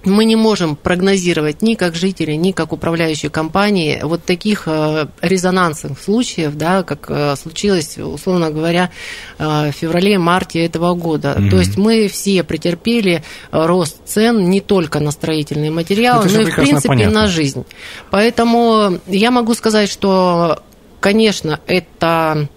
мы 0.05 0.25
не 0.25 0.35
можем 0.35 0.75
прогнозировать 0.75 1.61
ни 1.61 1.75
как 1.75 1.95
жители, 1.95 2.33
ни 2.33 2.51
как 2.51 2.73
управляющие 2.73 3.29
компании 3.29 3.99
вот 4.03 4.23
таких 4.23 4.63
э, 4.65 5.07
резонансных 5.21 5.99
случаев, 5.99 6.55
да, 6.55 6.83
как 6.83 7.05
э, 7.09 7.35
случилось, 7.35 7.97
условно 7.97 8.51
говоря, 8.51 8.89
э, 9.37 9.71
в 9.71 9.71
феврале-марте 9.71 10.65
этого 10.65 10.93
года. 10.93 11.35
Мгм. 11.37 11.49
То 11.49 11.57
есть 11.57 11.77
мы 11.77 12.07
все 12.07 12.43
претерпели 12.43 13.23
рост 13.51 13.97
цен 14.05 14.49
не 14.49 14.61
только 14.61 14.99
на 14.99 15.11
строительные 15.11 15.71
материалы, 15.71 16.25
Это 16.25 16.35
но 16.35 16.41
и, 16.41 16.45
в 16.51 16.55
принципе, 16.55 16.87
понятно. 16.87 17.21
на 17.21 17.27
жизнь. 17.27 17.65
Поэтому 18.11 18.99
я 19.07 19.31
могу 19.31 19.53
сказать, 19.53 19.89
что, 19.89 20.59
конечно, 20.99 21.59
это 21.67 22.47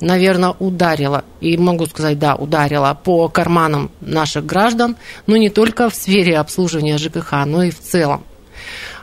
наверное, 0.00 0.54
ударило, 0.58 1.24
и 1.40 1.56
могу 1.56 1.86
сказать, 1.86 2.18
да, 2.18 2.34
ударило 2.34 2.98
по 3.02 3.28
карманам 3.28 3.90
наших 4.00 4.46
граждан, 4.46 4.96
но 5.26 5.36
не 5.36 5.50
только 5.50 5.90
в 5.90 5.94
сфере 5.94 6.38
обслуживания 6.38 6.98
ЖКХ, 6.98 7.32
но 7.46 7.62
и 7.62 7.70
в 7.70 7.80
целом. 7.80 8.24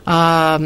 А, 0.05 0.59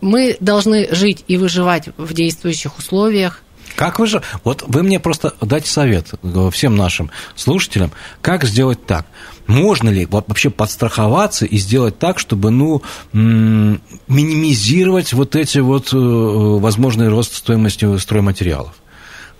Мы 0.00 0.36
должны 0.40 0.88
жить 0.94 1.24
и 1.28 1.36
выживать 1.36 1.90
в 1.98 2.14
действующих 2.14 2.78
условиях. 2.78 3.42
Как 3.76 3.98
вы 3.98 4.06
же... 4.06 4.22
Вот 4.44 4.64
вы 4.66 4.82
мне 4.82 4.98
просто 4.98 5.34
дайте 5.40 5.68
совет 5.68 6.08
э, 6.22 6.50
всем 6.50 6.74
нашим 6.74 7.10
слушателям, 7.36 7.92
как 8.20 8.44
сделать 8.44 8.84
так. 8.86 9.06
Можно 9.46 9.90
ли 9.90 10.06
вообще 10.06 10.50
подстраховаться 10.50 11.44
и 11.44 11.58
сделать 11.58 11.98
так, 11.98 12.18
чтобы, 12.18 12.50
ну, 12.50 12.82
минимизировать 13.12 15.12
вот 15.12 15.36
эти 15.36 15.58
вот 15.58 15.92
э, 15.92 15.96
возможный 15.96 17.08
рост 17.08 17.34
стоимости 17.34 17.98
стройматериалов? 17.98 18.74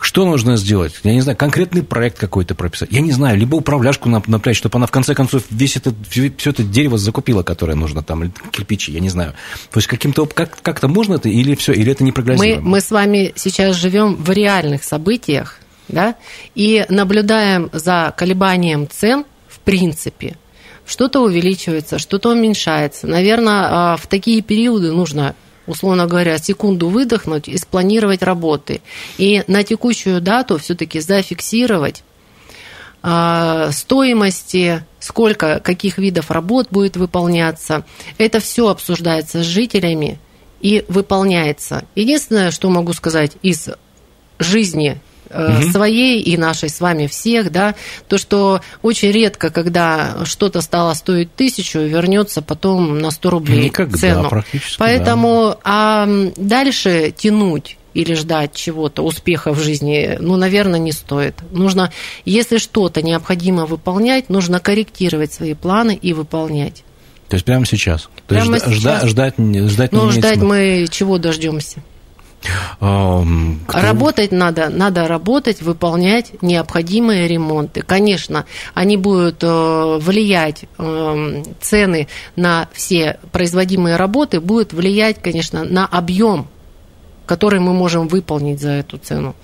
Что 0.00 0.25
нужно 0.25 0.57
сделать? 0.57 0.95
Я 1.04 1.12
не 1.12 1.21
знаю, 1.21 1.37
конкретный 1.37 1.83
проект 1.83 2.19
какой-то 2.19 2.54
прописать. 2.54 2.88
Я 2.90 3.00
не 3.00 3.12
знаю, 3.12 3.38
либо 3.38 3.57
управляшку 3.57 4.09
напрячь, 4.09 4.57
чтобы 4.57 4.78
она 4.78 4.87
в 4.87 4.90
конце 4.90 5.14
концов 5.14 5.42
весь 5.50 5.76
этот, 5.76 5.95
все 6.09 6.50
это 6.50 6.62
дерево 6.62 6.97
закупила, 6.97 7.42
которое 7.42 7.75
нужно 7.75 8.02
там, 8.02 8.33
кирпичи, 8.50 8.92
я 8.92 9.00
не 9.00 9.11
знаю. 9.11 9.35
То 9.71 9.78
есть 9.78 9.88
каким-то 9.88 10.25
как, 10.26 10.61
как-то 10.62 10.88
можно 10.88 11.14
это 11.14 11.28
или 11.28 11.54
все, 11.54 11.73
или 11.73 11.92
это 11.92 12.02
не 12.02 12.12
прогнозируемо? 12.12 12.62
Мы, 12.62 12.71
мы 12.71 12.80
с 12.80 12.90
вами 12.90 13.33
сейчас 13.37 13.76
живем 13.76 14.16
в 14.16 14.30
реальных 14.30 14.85
событиях, 14.85 15.59
да, 15.88 16.16
и 16.54 16.87
наблюдаем 16.88 17.69
за 17.73 18.14
колебанием 18.16 18.88
цен 18.88 19.25
в 19.49 19.61
принципе. 19.61 20.37
Что-то 20.87 21.21
увеличивается, 21.21 21.99
что-то 21.99 22.30
уменьшается. 22.30 23.07
Наверное, 23.07 23.69
а, 23.71 23.97
в 23.97 24.07
такие 24.07 24.40
периоды 24.40 24.92
нужно 24.92 25.35
условно 25.70 26.06
говоря, 26.06 26.38
секунду 26.38 26.88
выдохнуть 26.88 27.48
и 27.48 27.56
спланировать 27.56 28.22
работы. 28.22 28.80
И 29.18 29.42
на 29.46 29.64
текущую 29.64 30.20
дату 30.20 30.58
все-таки 30.58 31.00
зафиксировать 31.00 32.02
а, 33.02 33.70
стоимости, 33.72 34.84
сколько, 34.98 35.60
каких 35.60 35.98
видов 35.98 36.30
работ 36.30 36.68
будет 36.70 36.96
выполняться. 36.96 37.84
Это 38.18 38.40
все 38.40 38.68
обсуждается 38.68 39.42
с 39.42 39.46
жителями 39.46 40.18
и 40.60 40.84
выполняется. 40.88 41.84
Единственное, 41.94 42.50
что 42.50 42.68
могу 42.68 42.92
сказать 42.92 43.32
из 43.42 43.70
жизни 44.38 45.00
угу. 45.30 45.70
своей 45.70 46.20
и 46.20 46.37
нашей 46.37 46.68
с 46.68 46.80
вами 46.80 47.06
всех, 47.06 47.50
да, 47.50 47.75
то, 48.08 48.18
что 48.18 48.60
очень 48.82 49.10
редко, 49.10 49.50
когда 49.50 50.25
что-то 50.25 50.60
стало 50.60 50.94
стоить 50.94 51.34
тысячу, 51.34 51.80
вернется 51.80 52.42
потом 52.42 52.99
на 52.99 53.10
100 53.10 53.30
рублей 53.30 53.64
Никогда, 53.64 53.96
цену. 53.96 54.28
практически, 54.28 54.78
Поэтому 54.78 55.50
да. 55.50 55.58
а 55.64 56.08
дальше 56.37 57.12
тянуть 57.16 57.76
или 57.94 58.14
ждать 58.14 58.54
чего-то, 58.54 59.02
успеха 59.02 59.52
в 59.52 59.60
жизни, 59.60 60.16
ну, 60.20 60.37
наверное, 60.37 60.78
не 60.78 60.92
стоит. 60.92 61.34
Нужно, 61.50 61.92
если 62.25 62.58
что-то 62.58 63.02
необходимо 63.02 63.66
выполнять, 63.66 64.28
нужно 64.28 64.60
корректировать 64.60 65.32
свои 65.32 65.54
планы 65.54 65.99
и 66.00 66.12
выполнять. 66.12 66.84
То 67.28 67.34
есть 67.34 67.44
прямо 67.44 67.64
сейчас. 67.66 68.02
То 68.02 68.34
прямо 68.34 68.54
есть 68.54 68.66
сейчас. 68.66 68.78
ждать, 68.78 69.08
ждать, 69.08 69.38
ну, 69.92 70.10
ждать 70.10 70.38
мы 70.38 70.87
чего 70.90 71.18
дождемся? 71.18 71.82
Кто... 72.78 73.25
Работать 73.68 74.32
надо, 74.32 74.70
надо 74.70 75.06
работать, 75.06 75.61
выполнять 75.61 76.32
необходимые 76.42 77.28
ремонты. 77.28 77.82
Конечно, 77.82 78.47
они 78.73 78.97
будут 78.97 79.42
э, 79.42 79.99
влиять, 80.00 80.64
э, 80.78 81.42
цены 81.61 82.09
на 82.37 82.68
все 82.73 83.18
производимые 83.32 83.97
работы 83.97 84.40
будут 84.40 84.73
влиять, 84.73 85.20
конечно, 85.20 85.64
на 85.64 85.87
объем, 85.87 86.47
который 87.26 87.61
мы 87.61 87.75
можем 87.75 88.09
выполнить 88.09 88.61
за 88.61 88.70
эту 88.70 88.97
цену. 88.97 89.35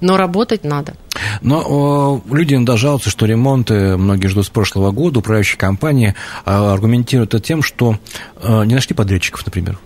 Но 0.00 0.16
работать 0.16 0.64
надо. 0.64 0.94
Но 1.40 2.22
э, 2.26 2.34
люди 2.34 2.54
иногда 2.54 2.76
жалуются, 2.76 3.10
что 3.10 3.26
ремонты 3.26 3.96
многие 3.96 4.26
ждут 4.26 4.46
с 4.46 4.50
прошлого 4.50 4.90
года. 4.90 5.20
Управляющие 5.20 5.58
компании 5.58 6.14
э, 6.44 6.50
аргументируют 6.50 7.34
это 7.34 7.42
тем, 7.42 7.62
что 7.62 7.98
э, 8.42 8.64
не 8.64 8.74
нашли 8.74 8.94
подрядчиков, 8.94 9.44
например. 9.46 9.78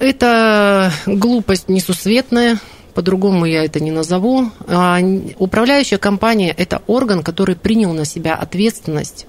Это 0.00 0.90
глупость 1.04 1.68
несусветная, 1.68 2.58
по-другому 2.94 3.44
я 3.44 3.64
это 3.66 3.80
не 3.80 3.90
назову. 3.90 4.50
А, 4.66 4.98
управляющая 5.38 5.98
компания– 5.98 6.54
это 6.56 6.80
орган, 6.86 7.22
который 7.22 7.54
принял 7.54 7.92
на 7.92 8.06
себя 8.06 8.34
ответственность 8.34 9.26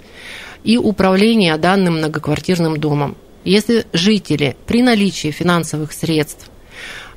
и 0.63 0.77
управление 0.77 1.57
данным 1.57 1.97
многоквартирным 1.97 2.77
домом. 2.77 3.17
Если 3.43 3.85
жители 3.91 4.55
при 4.65 4.81
наличии 4.81 5.31
финансовых 5.31 5.91
средств 5.91 6.49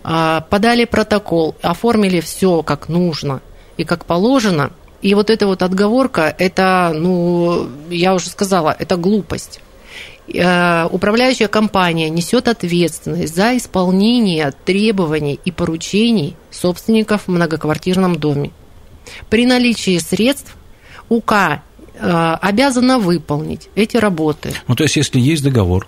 а, 0.03 0.41
подали 0.41 0.85
протокол, 0.85 1.55
оформили 1.63 2.19
все 2.19 2.65
как 2.65 2.89
нужно 2.89 3.41
и 3.77 3.85
как 3.85 4.05
положено, 4.05 4.73
и 5.01 5.15
вот 5.15 5.31
эта 5.31 5.47
вот 5.47 5.63
отговорка, 5.63 6.35
это, 6.39 6.93
ну, 6.93 7.69
я 7.89 8.15
уже 8.15 8.31
сказала, 8.31 8.75
это 8.77 8.97
глупость. 8.97 9.61
Э, 10.27 10.87
управляющая 10.91 11.49
компания 11.49 12.09
несет 12.09 12.49
ответственность 12.49 13.35
за 13.35 13.57
исполнение 13.57 14.53
требований 14.65 15.39
и 15.45 15.51
поручений 15.51 16.37
собственников 16.51 17.25
в 17.27 17.29
многоквартирном 17.29 18.17
доме. 18.17 18.51
При 19.29 19.45
наличии 19.45 19.99
средств 19.99 20.57
УК 21.11 21.63
э, 21.95 22.37
обязана 22.41 22.99
выполнить 22.99 23.69
эти 23.75 23.99
работы. 23.99 24.55
Ну, 24.67 24.75
то 24.75 24.85
есть, 24.85 24.97
если 24.97 25.21
есть 25.21 25.45
договор, 25.45 25.87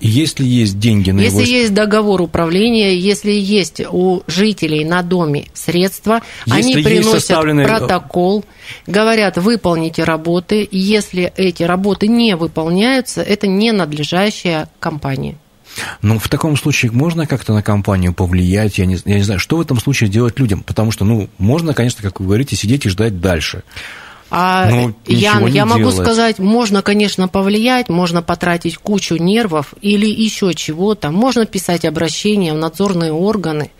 если 0.00 0.44
есть 0.44 0.78
деньги 0.78 1.10
на 1.10 1.20
если 1.20 1.42
его... 1.42 1.50
есть 1.50 1.74
договор 1.74 2.20
управления, 2.20 2.96
если 2.96 3.30
есть 3.32 3.80
у 3.90 4.22
жителей 4.26 4.84
на 4.84 5.02
доме 5.02 5.46
средства, 5.54 6.22
если 6.46 6.72
они 6.74 6.82
приносят 6.82 7.20
составленный... 7.20 7.64
протокол, 7.64 8.44
говорят, 8.86 9.38
выполните 9.38 10.04
работы. 10.04 10.68
Если 10.70 11.32
эти 11.36 11.62
работы 11.62 12.08
не 12.08 12.36
выполняются, 12.36 13.22
это 13.22 13.46
ненадлежащая 13.46 14.68
компания. 14.78 15.36
Ну, 16.02 16.18
в 16.18 16.28
таком 16.28 16.56
случае 16.56 16.92
можно 16.92 17.26
как-то 17.26 17.52
на 17.52 17.62
компанию 17.62 18.12
повлиять? 18.12 18.78
Я 18.78 18.86
не, 18.86 18.98
я 19.04 19.16
не 19.16 19.22
знаю, 19.22 19.40
что 19.40 19.56
в 19.56 19.60
этом 19.60 19.78
случае 19.78 20.10
делать 20.10 20.38
людям? 20.38 20.62
Потому 20.62 20.90
что, 20.90 21.04
ну, 21.04 21.28
можно, 21.38 21.74
конечно, 21.74 22.02
как 22.02 22.20
вы 22.20 22.26
говорите, 22.26 22.56
сидеть 22.56 22.86
и 22.86 22.88
ждать 22.88 23.20
дальше. 23.20 23.62
А 24.30 24.68
ну, 24.68 24.94
Ян, 25.06 25.46
я 25.46 25.52
делать. 25.52 25.70
могу 25.70 25.90
сказать, 25.90 26.38
можно, 26.38 26.82
конечно, 26.82 27.28
повлиять, 27.28 27.88
можно 27.88 28.22
потратить 28.22 28.76
кучу 28.76 29.16
нервов 29.16 29.72
или 29.80 30.06
еще 30.06 30.52
чего-то, 30.52 31.10
можно 31.10 31.46
писать 31.46 31.86
обращения 31.86 32.52
в 32.52 32.58
надзорные 32.58 33.12
органы, 33.12 33.70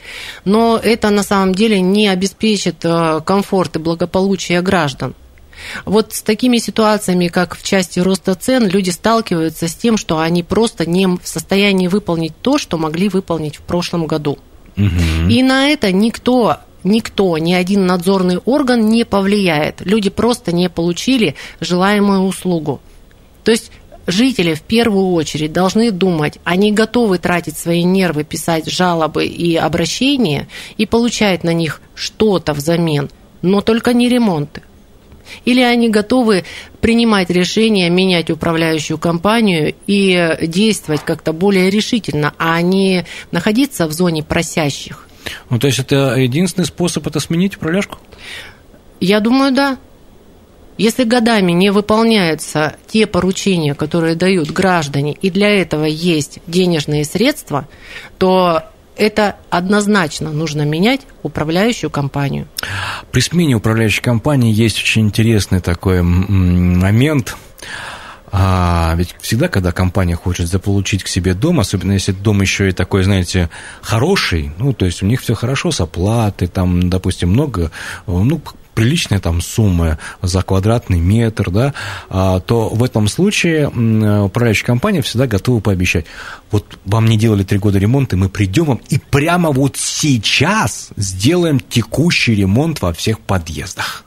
но 0.47 0.81
это 0.83 1.11
на 1.11 1.23
самом 1.23 1.55
деле 1.55 1.81
не 1.81 2.09
обеспечит 2.09 2.77
э, 2.85 3.21
комфорт 3.27 3.77
и 3.77 3.79
благополучие 3.79 4.63
граждан. 4.63 5.15
Вот 5.85 6.15
с 6.15 6.23
такими 6.23 6.59
ситуациями, 6.59 7.29
как 7.29 7.57
в 7.57 7.63
части 7.63 8.01
роста 8.01 8.35
цен, 8.35 8.69
люди 8.69 8.91
сталкиваются 8.91 9.69
с 9.69 9.75
тем, 9.75 9.97
что 9.97 10.19
они 10.19 10.43
просто 10.43 10.89
не 10.89 11.07
в 11.07 11.21
состоянии 11.25 11.89
выполнить 11.89 12.33
то, 12.41 12.59
что 12.59 12.79
могли 12.79 13.09
выполнить 13.09 13.57
в 13.57 13.63
прошлом 13.63 14.07
году. 14.07 14.39
Угу. 14.77 15.29
И 15.29 15.43
на 15.43 15.69
это 15.69 15.91
никто 15.93 16.59
никто, 16.85 17.37
ни 17.39 17.53
один 17.53 17.87
надзорный 17.87 18.39
орган 18.39 18.89
не 18.89 19.05
повлияет. 19.05 19.81
Люди 19.81 20.11
просто 20.11 20.53
не 20.53 20.69
получили 20.69 21.35
желаемую 21.61 22.23
услугу. 22.23 22.81
То 23.45 23.51
есть 23.51 23.71
жители 24.07 24.55
в 24.55 24.63
первую 24.63 25.13
очередь 25.13 25.53
должны 25.53 25.91
думать, 25.91 26.39
они 26.45 26.73
готовы 26.73 27.19
тратить 27.19 27.57
свои 27.57 27.83
нервы, 27.83 28.25
писать 28.25 28.69
жалобы 28.71 29.27
и 29.27 29.57
обращения 29.57 30.49
и 30.77 30.87
получать 30.87 31.45
на 31.45 31.53
них 31.53 31.81
что-то 31.95 32.55
взамен, 32.55 33.11
но 33.43 33.61
только 33.61 33.93
не 33.93 34.09
ремонты. 34.09 34.63
Или 35.45 35.61
они 35.61 35.91
готовы 35.91 36.45
принимать 36.81 37.29
решения, 37.29 37.91
менять 37.91 38.31
управляющую 38.31 38.99
компанию 38.99 39.75
и 39.87 40.39
действовать 40.43 41.03
как-то 41.05 41.33
более 41.33 41.71
решительно, 41.71 42.33
а 42.39 42.61
не 42.63 43.05
находиться 43.31 43.87
в 43.87 43.93
зоне 43.93 44.23
просящих. 44.23 45.08
Ну, 45.51 45.59
то 45.59 45.67
есть 45.67 45.79
это 45.79 46.15
единственный 46.17 46.65
способ 46.65 47.07
это 47.07 47.21
сменить 47.21 47.57
управляшку? 47.57 47.99
Я 49.01 49.21
думаю, 49.21 49.53
да. 49.53 49.79
Если 50.77 51.03
годами 51.03 51.53
не 51.53 51.71
выполняются 51.71 52.77
те 52.87 53.07
поручения, 53.07 53.75
которые 53.75 54.15
дают 54.15 54.51
граждане, 54.51 55.13
и 55.13 55.31
для 55.31 55.49
этого 55.49 55.85
есть 55.85 56.39
денежные 56.47 57.05
средства, 57.05 57.67
то 58.19 58.63
это 58.97 59.37
однозначно 59.51 60.31
нужно 60.31 60.63
менять 60.63 61.01
управляющую 61.23 61.91
компанию. 61.91 62.47
При 63.11 63.21
смене 63.21 63.57
управляющей 63.57 64.03
компании 64.03 64.53
есть 64.53 64.79
очень 64.79 65.03
интересный 65.03 65.61
такой 65.61 66.03
момент– 66.03 67.37
а 68.33 68.95
ведь 68.97 69.15
всегда, 69.21 69.49
когда 69.49 69.73
компания 69.73 70.17
хочет 70.17 70.49
заполучить 70.49 71.03
к 71.03 71.09
себе 71.09 71.35
дом, 71.35 71.61
особенно 71.61 71.93
если 71.93 72.13
дом 72.13 72.41
еще 72.43 72.69
и 72.69 72.73
такой, 72.73 73.05
знаете, 73.05 73.51
хороший, 73.83 74.53
ну, 74.59 74.73
то 74.73 74.87
есть 74.87 75.03
у 75.03 75.07
них 75.07 75.21
все 75.21 75.35
хорошо 75.35 75.71
с 75.71 75.81
оплатой, 75.81 76.49
там, 76.49 76.91
допустим, 76.91 77.31
много, 77.31 77.71
ну, 78.07 78.41
приличная 78.75 79.19
там 79.19 79.41
сумма 79.41 79.99
за 80.23 80.43
квадратный 80.43 81.01
метр, 81.01 81.51
да, 81.51 81.75
а, 82.11 82.39
то 82.39 82.69
в 82.69 82.85
этом 82.85 83.09
случае 83.09 83.67
управляющая 83.67 84.67
компания 84.67 85.03
всегда 85.03 85.27
готова 85.27 85.59
пообещать, 85.59 86.07
вот 86.53 86.79
вам 86.85 87.07
не 87.07 87.19
делали 87.19 87.43
три 87.43 87.59
года 87.59 87.79
ремонт, 87.79 88.13
и 88.13 88.17
мы 88.17 88.29
придем 88.29 88.67
вам 88.67 88.81
и 88.89 88.99
прямо 88.99 89.51
вот 89.51 89.77
сейчас 89.77 90.91
сделаем 90.97 91.59
текущий 91.59 92.37
ремонт 92.37 92.81
во 92.81 92.93
всех 92.93 93.19
подъездах. 93.19 94.05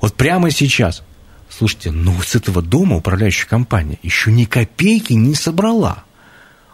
Вот 0.00 0.14
прямо 0.14 0.50
сейчас. 0.50 1.02
Слушайте, 1.58 1.90
ну 1.90 2.14
с 2.22 2.36
этого 2.36 2.62
дома 2.62 2.94
управляющая 2.98 3.48
компания 3.48 3.98
еще 4.04 4.30
ни 4.30 4.44
копейки 4.44 5.14
не 5.14 5.34
собрала. 5.34 6.04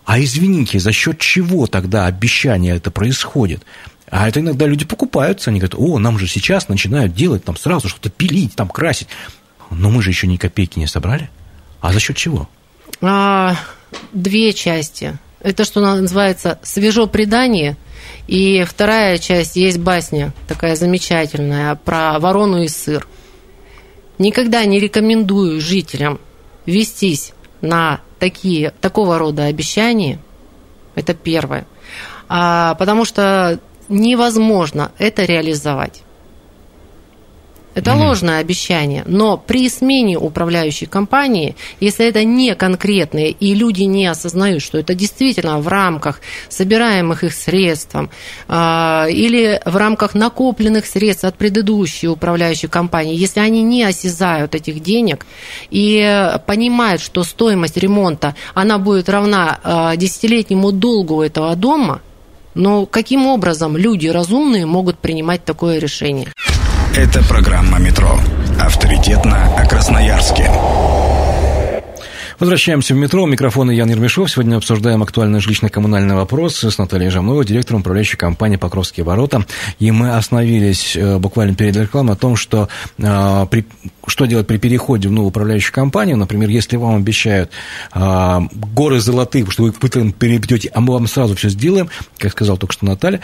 А 0.04 0.20
извините, 0.20 0.78
за 0.78 0.92
счет 0.92 1.18
чего 1.18 1.66
тогда 1.66 2.04
обещание 2.04 2.76
это 2.76 2.90
происходит? 2.90 3.62
А 4.10 4.28
это 4.28 4.40
иногда 4.40 4.66
люди 4.66 4.84
покупаются, 4.84 5.48
они 5.48 5.58
говорят, 5.58 5.74
о, 5.78 5.98
нам 5.98 6.18
же 6.18 6.28
сейчас 6.28 6.68
начинают 6.68 7.14
делать, 7.14 7.44
там 7.44 7.56
сразу 7.56 7.88
что-то 7.88 8.10
пилить, 8.10 8.56
там 8.56 8.68
красить. 8.68 9.08
Но 9.70 9.88
мы 9.88 10.02
же 10.02 10.10
еще 10.10 10.26
ни 10.26 10.36
копейки 10.36 10.78
не 10.78 10.86
собрали. 10.86 11.30
А 11.80 11.90
за 11.90 11.98
счет 11.98 12.18
чего? 12.18 12.46
А, 13.00 13.56
две 14.12 14.52
части. 14.52 15.16
Это 15.40 15.64
что 15.64 15.80
называется 15.80 16.58
свежо 16.62 17.06
предание. 17.06 17.78
И 18.26 18.64
вторая 18.68 19.16
часть 19.16 19.56
есть 19.56 19.78
басня 19.78 20.34
такая 20.46 20.76
замечательная 20.76 21.74
про 21.74 22.18
ворону 22.18 22.62
и 22.62 22.68
сыр. 22.68 23.08
Никогда 24.18 24.64
не 24.64 24.78
рекомендую 24.78 25.60
жителям 25.60 26.20
вестись 26.66 27.32
на 27.60 28.00
такие, 28.18 28.72
такого 28.80 29.18
рода 29.18 29.44
обещания. 29.44 30.18
Это 30.94 31.14
первое. 31.14 31.66
А, 32.28 32.74
потому 32.76 33.04
что 33.04 33.58
невозможно 33.88 34.92
это 34.98 35.24
реализовать. 35.24 36.02
Это 37.74 37.90
mm 37.90 38.04
ложное 38.04 38.38
обещание. 38.38 39.02
Но 39.06 39.36
при 39.36 39.68
смене 39.68 40.18
управляющей 40.18 40.86
компании, 40.86 41.56
если 41.80 42.06
это 42.06 42.22
не 42.24 42.54
конкретные, 42.54 43.30
и 43.30 43.54
люди 43.54 43.82
не 43.82 44.06
осознают, 44.06 44.62
что 44.62 44.78
это 44.78 44.94
действительно 44.94 45.58
в 45.58 45.68
рамках 45.68 46.20
собираемых 46.48 47.24
их 47.24 47.32
средств 47.32 47.94
э, 48.48 49.06
или 49.10 49.60
в 49.64 49.76
рамках 49.76 50.14
накопленных 50.14 50.86
средств 50.86 51.24
от 51.24 51.36
предыдущей 51.36 52.08
управляющей 52.08 52.68
компании, 52.68 53.16
если 53.16 53.40
они 53.40 53.62
не 53.62 53.82
осязают 53.82 54.54
этих 54.54 54.80
денег 54.80 55.26
и 55.70 56.30
понимают, 56.46 57.00
что 57.00 57.24
стоимость 57.24 57.76
ремонта, 57.76 58.34
она 58.54 58.78
будет 58.78 59.08
равна 59.08 59.58
э, 59.64 59.96
десятилетнему 59.96 60.72
долгу 60.72 61.22
этого 61.22 61.56
дома, 61.56 62.00
но 62.54 62.86
каким 62.86 63.26
образом 63.26 63.76
люди 63.76 64.06
разумные 64.06 64.66
могут 64.66 64.98
принимать 64.98 65.44
такое 65.44 65.78
решение? 65.78 66.28
Это 66.96 67.24
программа 67.24 67.80
«Метро». 67.80 68.20
Авторитетно 68.60 69.52
о 69.56 69.66
Красноярске. 69.66 70.48
Возвращаемся 72.38 72.94
в 72.94 72.98
метро. 72.98 73.24
У 73.24 73.26
микрофона 73.26 73.72
Ян 73.72 73.90
Ермешов. 73.90 74.30
Сегодня 74.30 74.56
обсуждаем 74.56 75.02
актуальный 75.02 75.40
жилищно-коммунальный 75.40 76.14
вопрос 76.14 76.62
с 76.62 76.78
Натальей 76.78 77.10
Жамновой, 77.10 77.44
директором 77.44 77.80
управляющей 77.80 78.16
компании 78.16 78.58
«Покровские 78.58 79.02
ворота». 79.04 79.44
И 79.80 79.90
мы 79.90 80.14
остановились 80.14 80.94
э, 80.94 81.18
буквально 81.18 81.56
перед 81.56 81.76
рекламой 81.76 82.14
о 82.14 82.16
том, 82.16 82.36
что, 82.36 82.68
э, 82.98 83.46
при, 83.50 83.66
что 84.06 84.26
делать 84.26 84.46
при 84.46 84.58
переходе 84.58 85.08
в 85.08 85.12
новую 85.12 85.30
управляющую 85.30 85.74
компанию. 85.74 86.16
Например, 86.16 86.48
если 86.48 86.76
вам 86.76 86.94
обещают 86.94 87.50
э, 87.92 88.40
горы 88.52 89.00
золотых, 89.00 89.50
что 89.50 89.64
вы 89.64 89.72
перейдете, 89.72 90.70
а 90.72 90.80
мы 90.80 90.92
вам 90.92 91.08
сразу 91.08 91.34
все 91.34 91.48
сделаем, 91.48 91.88
как 92.18 92.30
сказал 92.30 92.56
только 92.56 92.72
что 92.72 92.86
Наталья, 92.86 93.20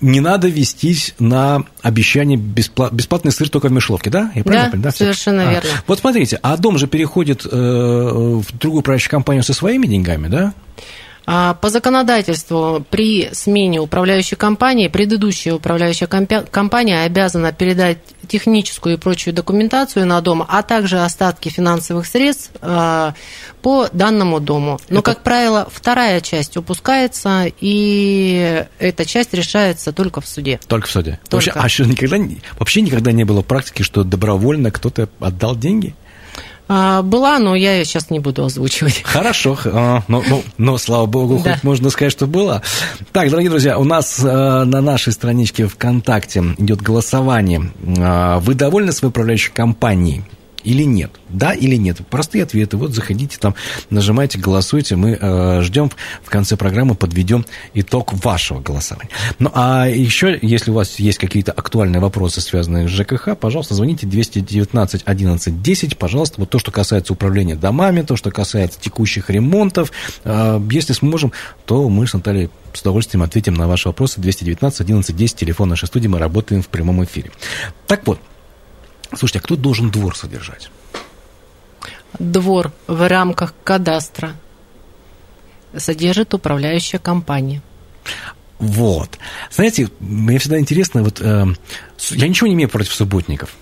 не 0.00 0.20
надо 0.20 0.48
вестись 0.48 1.14
на 1.18 1.64
обещание 1.82 2.36
бесплат... 2.36 2.92
бесплатный 2.92 3.32
сыр 3.32 3.48
только 3.48 3.68
в 3.68 3.72
мешеловке, 3.72 4.10
да? 4.10 4.30
Я 4.34 4.44
правильно 4.44 4.66
да, 4.66 4.70
понимаю? 4.70 4.82
Да, 4.82 4.90
совершенно 4.90 5.48
а. 5.48 5.50
верно. 5.52 5.70
Вот 5.86 5.98
смотрите, 6.00 6.38
а 6.42 6.56
дом 6.56 6.78
же 6.78 6.86
переходит 6.86 7.46
э, 7.46 7.48
в 7.50 8.58
другую 8.58 8.80
управляющую 8.80 9.10
компанию 9.10 9.42
со 9.42 9.54
своими 9.54 9.86
деньгами, 9.86 10.28
да? 10.28 10.54
А, 11.28 11.54
по 11.54 11.70
законодательству 11.70 12.84
при 12.88 13.30
смене 13.32 13.80
управляющей 13.80 14.36
компании 14.36 14.86
предыдущая 14.86 15.54
управляющая 15.54 16.06
компания 16.06 17.02
обязана 17.02 17.52
передать 17.52 17.98
техническую 18.28 18.96
и 18.96 18.98
прочую 18.98 19.34
документацию 19.34 20.06
на 20.06 20.20
дом, 20.20 20.44
а 20.48 20.62
также 20.62 21.00
остатки 21.00 21.48
финансовых 21.48 22.06
средств 22.06 22.52
а, 22.60 23.14
по 23.60 23.88
данному 23.92 24.38
дому. 24.38 24.80
Но, 24.88 25.00
Это... 25.00 25.14
как 25.14 25.22
правило, 25.22 25.68
вторая 25.70 26.20
часть 26.20 26.56
упускается, 26.56 27.46
и 27.60 28.64
эта 28.78 29.04
часть 29.04 29.34
решается 29.34 29.92
только 29.92 30.20
в 30.20 30.28
суде. 30.28 30.60
Только 30.68 30.86
в 30.86 30.90
суде. 30.90 31.18
Только. 31.28 31.46
Вообще, 31.46 31.50
а 31.50 31.68
что, 31.68 31.84
никогда, 31.84 32.18
вообще 32.58 32.82
никогда 32.82 33.10
не 33.10 33.24
было 33.24 33.42
практики, 33.42 33.82
что 33.82 34.04
добровольно 34.04 34.70
кто-то 34.70 35.08
отдал 35.18 35.56
деньги? 35.56 35.94
А, 36.68 37.02
была, 37.02 37.38
но 37.38 37.54
я 37.54 37.76
ее 37.76 37.84
сейчас 37.84 38.10
не 38.10 38.18
буду 38.18 38.44
озвучивать. 38.44 39.02
Хорошо, 39.04 39.56
а, 39.66 40.02
но, 40.08 40.22
но, 40.28 40.42
но 40.58 40.78
слава 40.78 41.06
богу, 41.06 41.40
да. 41.44 41.54
хоть 41.54 41.64
можно 41.64 41.90
сказать, 41.90 42.12
что 42.12 42.26
была. 42.26 42.62
Так, 43.12 43.30
дорогие 43.30 43.50
друзья, 43.50 43.78
у 43.78 43.84
нас 43.84 44.20
а, 44.24 44.64
на 44.64 44.80
нашей 44.80 45.12
страничке 45.12 45.66
ВКонтакте 45.66 46.42
идет 46.58 46.82
голосование. 46.82 47.70
Вы 47.78 48.54
довольны 48.54 48.92
своей 48.92 49.10
управляющей 49.10 49.52
компанией? 49.52 50.24
Или 50.66 50.82
нет? 50.82 51.12
Да 51.28 51.52
или 51.52 51.76
нет? 51.76 51.98
Простые 52.10 52.42
ответы. 52.42 52.76
Вот 52.76 52.92
заходите 52.92 53.38
там, 53.38 53.54
нажимайте, 53.88 54.38
голосуйте. 54.38 54.96
Мы 54.96 55.16
э, 55.18 55.62
ждем 55.62 55.90
в 56.24 56.28
конце 56.28 56.56
программы, 56.56 56.96
подведем 56.96 57.46
итог 57.72 58.12
вашего 58.12 58.60
голосования. 58.60 59.10
Ну, 59.38 59.50
а 59.54 59.86
еще, 59.86 60.36
если 60.42 60.72
у 60.72 60.74
вас 60.74 60.98
есть 60.98 61.18
какие-то 61.18 61.52
актуальные 61.52 62.00
вопросы, 62.00 62.40
связанные 62.40 62.88
с 62.88 62.90
ЖКХ, 62.90 63.36
пожалуйста, 63.38 63.74
звоните 63.74 64.06
219 64.06 65.02
11 65.04 65.62
10. 65.62 65.98
Пожалуйста, 65.98 66.40
вот 66.40 66.50
то, 66.50 66.58
что 66.58 66.72
касается 66.72 67.12
управления 67.12 67.54
домами, 67.54 68.02
то, 68.02 68.16
что 68.16 68.32
касается 68.32 68.80
текущих 68.80 69.30
ремонтов. 69.30 69.92
Э, 70.24 70.60
если 70.70 70.94
сможем, 70.94 71.32
то 71.64 71.88
мы 71.88 72.08
с 72.08 72.12
Натальей 72.12 72.50
с 72.72 72.80
удовольствием 72.80 73.22
ответим 73.22 73.54
на 73.54 73.68
ваши 73.68 73.88
вопросы. 73.88 74.20
219 74.20 74.80
11 74.80 75.16
10, 75.16 75.36
телефон 75.36 75.68
нашей 75.68 75.86
студии, 75.86 76.08
мы 76.08 76.18
работаем 76.18 76.60
в 76.60 76.68
прямом 76.68 77.04
эфире. 77.04 77.30
Так 77.86 78.04
вот, 78.06 78.18
Слушайте, 79.14 79.38
а 79.38 79.42
кто 79.42 79.56
должен 79.56 79.90
двор 79.90 80.16
содержать? 80.16 80.70
Двор 82.18 82.72
в 82.86 83.08
рамках 83.08 83.54
кадастра 83.62 84.34
содержит 85.76 86.34
управляющая 86.34 86.98
компания. 86.98 87.62
Вот. 88.58 89.18
Знаете, 89.50 89.90
мне 90.00 90.38
всегда 90.38 90.58
интересно, 90.58 91.02
вот 91.02 91.20
э, 91.20 91.46
я 92.10 92.28
ничего 92.28 92.46
не 92.46 92.54
имею 92.54 92.70
против 92.70 92.94
субботников. 92.94 93.54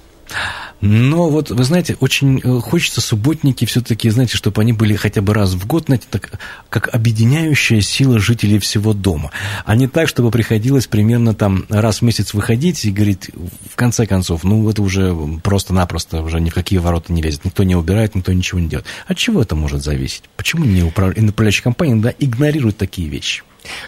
Но 0.86 1.30
вот, 1.30 1.50
вы 1.50 1.64
знаете, 1.64 1.96
очень 2.00 2.40
э, 2.44 2.60
хочется 2.60 3.00
субботники 3.00 3.64
все-таки, 3.64 4.10
знаете, 4.10 4.36
чтобы 4.36 4.60
они 4.60 4.74
были 4.74 4.94
хотя 4.96 5.22
бы 5.22 5.32
раз 5.32 5.54
в 5.54 5.66
год, 5.66 5.86
знаете, 5.86 6.04
так, 6.10 6.38
как 6.68 6.94
объединяющая 6.94 7.80
сила 7.80 8.18
жителей 8.18 8.58
всего 8.58 8.92
дома. 8.92 9.30
А 9.64 9.76
не 9.76 9.88
так, 9.88 10.08
чтобы 10.08 10.30
приходилось 10.30 10.86
примерно 10.86 11.34
там 11.34 11.64
раз 11.70 12.00
в 12.00 12.02
месяц 12.02 12.34
выходить 12.34 12.84
и 12.84 12.90
говорить, 12.90 13.30
в 13.72 13.76
конце 13.76 14.04
концов, 14.04 14.44
ну, 14.44 14.68
это 14.68 14.82
уже 14.82 15.16
просто-напросто 15.42 16.20
уже 16.20 16.38
ни 16.38 16.50
в 16.50 16.54
какие 16.54 16.78
ворота 16.78 17.14
не 17.14 17.22
лезет. 17.22 17.46
Никто 17.46 17.62
не 17.62 17.76
убирает, 17.76 18.14
никто 18.14 18.34
ничего 18.34 18.60
не 18.60 18.68
делает. 18.68 18.86
От 19.06 19.16
чего 19.16 19.40
это 19.40 19.56
может 19.56 19.82
зависеть? 19.82 20.24
Почему 20.36 20.66
не 20.66 20.82
управ... 20.82 21.16
управляющая 21.16 21.62
компания 21.62 21.96
да, 21.96 22.12
игнорирует 22.18 22.76
такие 22.76 23.08
вещи? 23.08 23.42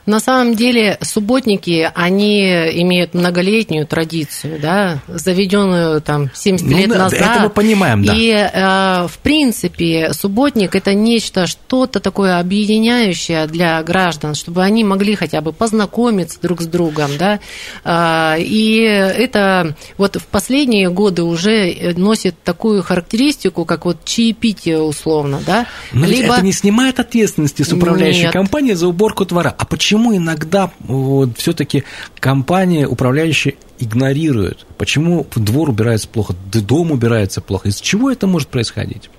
На 0.07 0.21
самом 0.21 0.55
деле 0.55 0.99
субботники, 1.03 1.91
они 1.95 2.47
имеют 2.47 3.15
многолетнюю 3.15 3.87
традицию, 3.87 4.59
да, 4.61 5.01
заведенную 5.09 6.01
там 6.01 6.31
70 6.35 6.67
ну, 6.67 6.77
лет 6.77 6.89
да, 6.91 6.99
назад. 6.99 7.21
Это 7.21 7.41
мы 7.41 7.51
понимаем, 7.51 8.05
да. 8.05 8.15
И, 8.15 8.31
э, 8.31 9.07
в 9.09 9.19
принципе, 9.19 10.13
субботник– 10.13 10.75
это 10.77 10.95
нечто, 10.95 11.47
что-то 11.47 12.01
такое 12.01 12.39
объединяющее 12.39 13.47
для 13.47 13.83
граждан, 13.83 14.35
чтобы 14.35 14.63
они 14.63 14.85
могли 14.85 15.15
хотя 15.15 15.41
бы 15.41 15.53
познакомиться 15.53 16.41
друг 16.41 16.63
с 16.63 16.67
другом, 16.67 17.11
да. 17.19 17.41
Э, 17.85 18.37
и 18.39 18.81
это 18.81 19.77
вот 19.99 20.17
в 20.17 20.27
последние 20.27 20.91
годы 20.91 21.23
уже 21.23 21.95
носит 21.97 22.43
такую 22.43 22.83
характеристику, 22.83 23.65
как 23.65 23.85
вот 23.85 24.05
чаепитие 24.05 24.81
условно, 24.81 25.41
да. 25.47 25.67
Но 25.93 26.07
Либо... 26.07 26.35
это 26.35 26.45
не 26.45 26.53
снимает 26.53 27.01
ответственности 27.01 27.63
с 27.63 27.73
управляющей 27.73 28.25
Нет. 28.25 28.33
компанией 28.33 28.75
за 28.75 28.89
уборку 28.89 29.25
двора. 29.25 29.55
А 29.57 29.66
почему 29.69 30.17
иногда 30.17 30.71
вот, 30.81 31.39
все-таки 31.39 31.85
компания, 32.19 32.87
управляющая, 32.87 33.55
игнорирует? 33.79 34.67
Почему 34.79 35.27
двор 35.35 35.71
убирается 35.71 36.09
плохо, 36.09 36.35
дом 36.53 36.93
убирается 36.93 37.41
плохо? 37.41 37.69
Из 37.69 37.81
чего 37.81 38.11
это 38.11 38.27
может 38.27 38.49
происходить? 38.49 39.11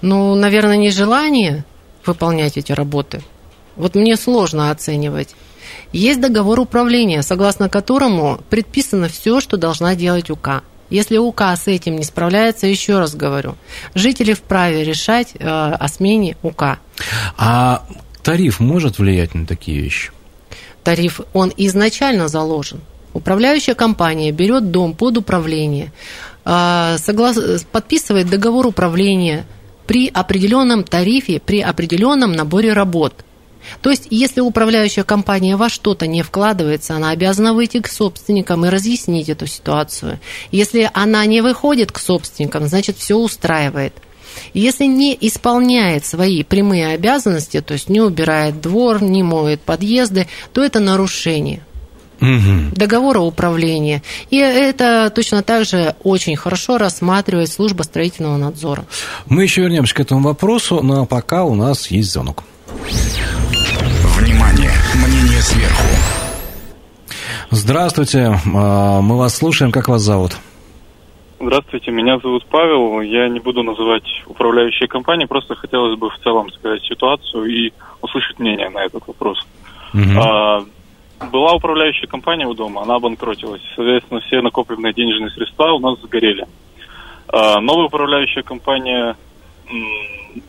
Ну, 0.00 0.34
наверное, 0.34 0.76
нежелание 0.76 1.64
выполнять 2.06 2.56
эти 2.56 2.72
работы. 2.72 3.22
Вот 3.76 3.94
мне 3.94 4.16
сложно 4.16 4.70
оценивать. 4.70 5.34
Есть 5.92 6.20
договор 6.20 6.60
управления, 6.60 7.22
согласно 7.22 7.68
которому 7.68 8.40
предписано 8.50 9.08
все, 9.08 9.40
что 9.40 9.56
должна 9.56 9.94
делать 9.94 10.30
УК. 10.30 10.62
Если 10.90 11.18
УК 11.18 11.42
с 11.54 11.66
этим 11.66 11.96
не 11.96 12.04
справляется, 12.04 12.66
еще 12.66 12.98
раз 12.98 13.14
говорю, 13.14 13.56
жители 13.94 14.32
вправе 14.32 14.84
решать 14.84 15.34
э, 15.34 15.46
о 15.46 15.86
смене 15.88 16.36
УК. 16.42 16.78
А 17.36 17.84
Тариф 18.28 18.60
может 18.60 18.98
влиять 18.98 19.34
на 19.34 19.46
такие 19.46 19.80
вещи? 19.80 20.10
Тариф, 20.84 21.22
он 21.32 21.50
изначально 21.56 22.28
заложен. 22.28 22.82
Управляющая 23.14 23.74
компания 23.74 24.32
берет 24.32 24.70
дом 24.70 24.92
под 24.92 25.16
управление, 25.16 25.92
а, 26.44 26.98
подписывает 27.72 28.28
договор 28.28 28.66
управления 28.66 29.46
при 29.86 30.08
определенном 30.08 30.84
тарифе, 30.84 31.40
при 31.40 31.62
определенном 31.62 32.32
наборе 32.32 32.74
работ. 32.74 33.14
То 33.80 33.88
есть, 33.88 34.08
если 34.10 34.42
управляющая 34.42 35.04
компания 35.04 35.56
во 35.56 35.70
что-то 35.70 36.06
не 36.06 36.22
вкладывается, 36.22 36.96
она 36.96 37.12
обязана 37.12 37.54
выйти 37.54 37.80
к 37.80 37.88
собственникам 37.88 38.66
и 38.66 38.68
разъяснить 38.68 39.30
эту 39.30 39.46
ситуацию. 39.46 40.20
Если 40.50 40.90
она 40.92 41.24
не 41.24 41.40
выходит 41.40 41.92
к 41.92 41.98
собственникам, 41.98 42.68
значит, 42.68 42.98
все 42.98 43.16
устраивает– 43.16 43.94
если 44.54 44.84
не 44.84 45.16
исполняет 45.20 46.04
свои 46.04 46.42
прямые 46.42 46.88
обязанности, 46.88 47.60
то 47.60 47.74
есть 47.74 47.88
не 47.88 48.00
убирает 48.00 48.60
двор, 48.60 49.02
не 49.02 49.22
моет 49.22 49.60
подъезды, 49.60 50.26
то 50.52 50.62
это 50.64 50.80
нарушение. 50.80 51.62
угу. 52.20 52.74
договора 52.74 53.20
управления. 53.20 54.02
И 54.30 54.38
это 54.38 55.10
точно 55.14 55.42
так 55.42 55.64
же 55.64 55.94
очень 56.02 56.36
хорошо 56.36 56.78
рассматривает 56.78 57.50
служба 57.50 57.82
строительного 57.82 58.36
надзора. 58.36 58.84
Мы 59.26 59.44
еще 59.44 59.62
вернемся 59.62 59.94
к 59.94 60.00
этому 60.00 60.22
вопросу, 60.22 60.80
но 60.82 61.06
пока 61.06 61.44
у 61.44 61.54
нас 61.54 61.90
есть 61.90 62.12
звонок. 62.12 62.42
Внимание! 64.16 64.72
Мнение 64.94 65.40
сверху. 65.40 65.84
Здравствуйте, 67.50 68.38
а, 68.54 69.00
мы 69.00 69.16
вас 69.16 69.36
слушаем. 69.36 69.72
Как 69.72 69.88
вас 69.88 70.02
зовут? 70.02 70.36
Здравствуйте, 71.40 71.92
меня 71.92 72.18
зовут 72.18 72.44
Павел. 72.46 73.00
Я 73.00 73.28
не 73.28 73.38
буду 73.38 73.62
называть 73.62 74.02
управляющие 74.26 74.88
компании, 74.88 75.24
просто 75.24 75.54
хотелось 75.54 75.96
бы 75.96 76.10
в 76.10 76.18
целом 76.18 76.50
сказать 76.50 76.82
ситуацию 76.82 77.44
и 77.44 77.72
услышать 78.02 78.40
мнение 78.40 78.68
на 78.70 78.84
этот 78.84 79.06
вопрос. 79.06 79.38
Угу. 79.94 80.20
А, 80.20 80.64
была 81.30 81.52
управляющая 81.52 82.08
компания 82.08 82.46
у 82.46 82.54
дома, 82.54 82.82
она 82.82 82.96
обанкротилась. 82.96 83.62
Соответственно, 83.76 84.20
все 84.20 84.40
накопленные 84.40 84.92
денежные 84.92 85.30
средства 85.30 85.72
у 85.72 85.78
нас 85.78 86.00
сгорели. 86.00 86.44
А, 87.28 87.60
новая 87.60 87.86
управляющая 87.86 88.42
компания 88.42 89.16
м, 89.70 90.42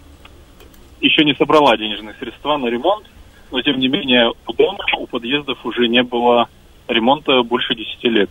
еще 1.02 1.24
не 1.24 1.36
собрала 1.36 1.78
денежные 1.78 2.16
средства 2.20 2.58
на 2.58 2.66
ремонт, 2.66 3.06
но 3.52 3.62
тем 3.62 3.78
не 3.78 3.90
менее 3.90 4.32
у 4.48 4.54
дома, 4.54 4.84
у 4.98 5.06
подъездов 5.06 5.64
уже 5.64 5.88
не 5.88 6.02
было 6.02 6.50
ремонта 6.88 7.44
больше 7.44 7.76
10 7.76 8.04
лет. 8.06 8.30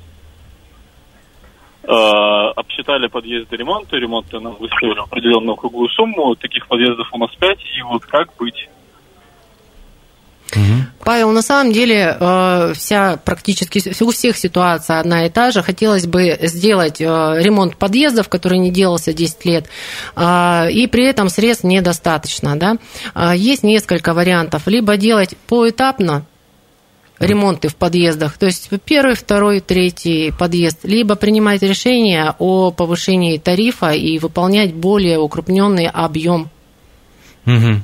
Э, 1.85 2.51
обсчитали 2.57 3.07
подъезды 3.07 3.57
ремонта, 3.57 3.97
ремонты 3.97 4.41
нам 4.41 4.57
выставили 4.57 4.99
определенную 4.99 5.57
круглую 5.57 5.89
сумму, 5.91 6.35
таких 6.35 6.67
подъездов 6.67 7.09
у 7.13 7.19
нас 7.19 7.31
5, 7.39 7.59
и 7.79 7.83
вот 7.83 8.05
как 8.05 8.29
быть? 8.37 8.69
Павел, 11.05 11.31
на 11.31 11.41
самом 11.41 11.73
деле 11.73 12.17
э, 12.19 12.73
вся 12.75 13.19
практически 13.25 13.81
у 14.03 14.11
всех 14.11 14.37
ситуация 14.37 14.99
одна 14.99 15.25
и 15.25 15.31
та 15.31 15.51
же. 15.51 15.63
Хотелось 15.63 16.07
бы 16.07 16.37
сделать 16.43 17.01
э, 17.01 17.05
ремонт 17.05 17.77
подъездов, 17.77 18.29
который 18.29 18.59
не 18.59 18.71
делался 18.71 19.13
10 19.13 19.45
лет, 19.47 19.67
и 20.17 20.89
при 20.91 21.05
этом 21.05 21.29
средств 21.29 21.65
недостаточно. 21.65 22.59
Да? 22.59 22.77
Есть 23.35 23.63
несколько 23.63 24.13
вариантов. 24.13 24.67
Либо 24.67 24.97
делать 24.97 25.37
поэтапно, 25.47 26.27
ремонты 27.19 27.69
в 27.69 27.77
подъездах, 27.77 28.39
то 28.39 28.47
есть 28.47 28.71
первый, 28.85 29.15
второй, 29.15 29.61
третий 29.61 30.33
подъезд, 30.37 30.81
либо 30.85 31.17
принимать 31.17 31.63
решение 31.63 32.35
о 32.39 32.71
повышении 32.71 33.39
тарифа 33.39 33.91
и 33.91 34.19
выполнять 34.19 34.75
более 34.75 35.19
укрупненный 35.19 35.87
объем. 35.87 36.49
Угу. 37.47 37.81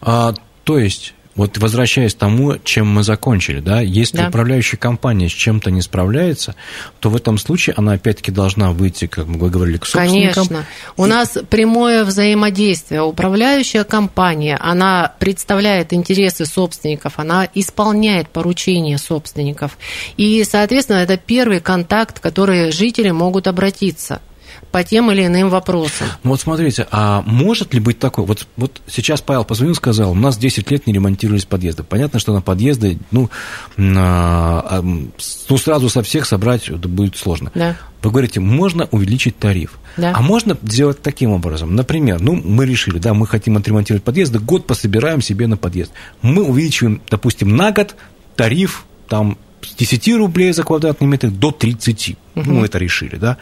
А, 0.00 0.34
то 0.64 0.78
есть 0.78 1.13
вот 1.36 1.58
возвращаясь 1.58 2.14
к 2.14 2.18
тому, 2.18 2.56
чем 2.62 2.88
мы 2.88 3.02
закончили, 3.02 3.60
да, 3.60 3.80
если 3.80 4.18
да. 4.18 4.28
управляющая 4.28 4.78
компания 4.78 5.28
с 5.28 5.32
чем-то 5.32 5.70
не 5.70 5.82
справляется, 5.82 6.54
то 7.00 7.10
в 7.10 7.16
этом 7.16 7.38
случае 7.38 7.74
она 7.76 7.92
опять-таки 7.92 8.30
должна 8.30 8.72
выйти, 8.72 9.06
как 9.06 9.26
мы 9.26 9.48
говорили, 9.48 9.78
к 9.78 9.86
собственникам. 9.86 10.46
Конечно. 10.46 10.66
У 10.96 11.06
нас 11.06 11.36
прямое 11.50 12.04
взаимодействие. 12.04 13.02
Управляющая 13.02 13.84
компания, 13.84 14.56
она 14.60 15.12
представляет 15.18 15.92
интересы 15.92 16.46
собственников, 16.46 17.14
она 17.18 17.48
исполняет 17.54 18.28
поручения 18.28 18.98
собственников. 18.98 19.76
И, 20.16 20.44
соответственно, 20.44 20.98
это 20.98 21.16
первый 21.16 21.60
контакт, 21.60 22.20
который 22.20 22.70
жители 22.70 23.10
могут 23.10 23.46
обратиться– 23.46 24.20
по 24.74 24.82
тем 24.82 25.08
или 25.12 25.24
иным 25.24 25.50
вопросам. 25.50 26.08
Ну 26.24 26.30
вот 26.30 26.40
смотрите, 26.40 26.88
а 26.90 27.22
может 27.26 27.72
ли 27.74 27.78
быть 27.78 28.00
такое? 28.00 28.26
Вот, 28.26 28.44
вот 28.56 28.82
сейчас 28.88 29.20
Павел 29.20 29.44
позвонил, 29.44 29.76
сказал, 29.76 30.10
у 30.10 30.16
нас 30.16 30.36
10 30.36 30.68
лет 30.68 30.88
не 30.88 30.92
ремонтировались 30.92 31.44
подъезды. 31.44 31.84
Понятно, 31.84 32.18
что 32.18 32.34
на 32.34 32.42
подъезды, 32.42 32.98
ну, 33.12 33.30
а, 33.78 34.82
ну 34.82 35.58
сразу 35.58 35.88
со 35.88 36.02
всех 36.02 36.26
собрать 36.26 36.68
будет 36.72 37.16
сложно. 37.16 37.52
Да. 37.54 37.76
Вы 38.02 38.10
говорите, 38.10 38.40
можно 38.40 38.88
увеличить 38.90 39.38
тариф. 39.38 39.78
Да. 39.96 40.12
А 40.12 40.20
можно 40.20 40.58
сделать 40.64 41.00
таким 41.00 41.30
образом. 41.30 41.76
Например, 41.76 42.20
ну, 42.20 42.34
мы 42.34 42.66
решили, 42.66 42.98
да, 42.98 43.14
мы 43.14 43.28
хотим 43.28 43.56
отремонтировать 43.56 44.02
подъезды, 44.02 44.40
год 44.40 44.66
пособираем 44.66 45.20
себе 45.20 45.46
на 45.46 45.56
подъезд. 45.56 45.92
Мы 46.20 46.42
увеличиваем, 46.42 47.00
допустим, 47.08 47.54
на 47.54 47.70
год 47.70 47.94
тариф 48.34 48.86
там 49.08 49.38
с 49.62 49.72
10 49.76 50.16
рублей 50.16 50.52
за 50.52 50.64
квадратный 50.64 51.06
метр 51.06 51.30
до 51.30 51.52
30. 51.52 52.16
Угу. 52.34 52.50
Ну, 52.50 52.64
это 52.64 52.78
решили, 52.78 53.14
да. 53.14 53.38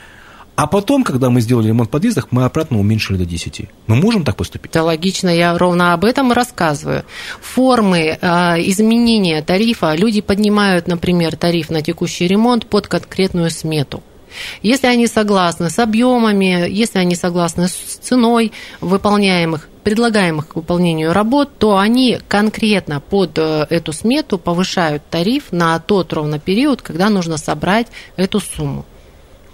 А 0.54 0.66
потом, 0.66 1.02
когда 1.02 1.30
мы 1.30 1.40
сделали 1.40 1.68
ремонт 1.68 1.88
в 1.88 1.92
подъездах, 1.92 2.28
мы 2.30 2.44
обратно 2.44 2.78
уменьшили 2.78 3.16
до 3.16 3.24
10. 3.24 3.68
Мы 3.86 3.96
можем 3.96 4.24
так 4.24 4.36
поступить? 4.36 4.70
Это 4.70 4.82
логично, 4.82 5.30
я 5.30 5.56
ровно 5.56 5.94
об 5.94 6.04
этом 6.04 6.30
рассказываю. 6.30 7.04
Формы 7.40 8.18
э, 8.20 8.26
изменения 8.68 9.42
тарифа, 9.42 9.94
люди 9.94 10.20
поднимают, 10.20 10.86
например, 10.88 11.36
тариф 11.36 11.70
на 11.70 11.80
текущий 11.82 12.26
ремонт 12.28 12.66
под 12.66 12.86
конкретную 12.86 13.50
смету. 13.50 14.02
Если 14.62 14.86
они 14.86 15.06
согласны 15.06 15.70
с 15.70 15.78
объемами, 15.78 16.68
если 16.68 16.98
они 16.98 17.14
согласны 17.14 17.68
с 17.68 17.72
ценой 17.72 18.52
выполняемых, 18.80 19.68
предлагаемых 19.84 20.48
к 20.48 20.56
выполнению 20.56 21.12
работ, 21.12 21.50
то 21.58 21.78
они 21.78 22.18
конкретно 22.28 23.00
под 23.00 23.38
э, 23.38 23.66
эту 23.68 23.92
смету 23.92 24.38
повышают 24.38 25.02
тариф 25.10 25.50
на 25.50 25.78
тот 25.80 26.12
ровно 26.12 26.38
период, 26.38 26.82
когда 26.82 27.08
нужно 27.08 27.36
собрать 27.36 27.88
эту 28.16 28.38
сумму. 28.40 28.84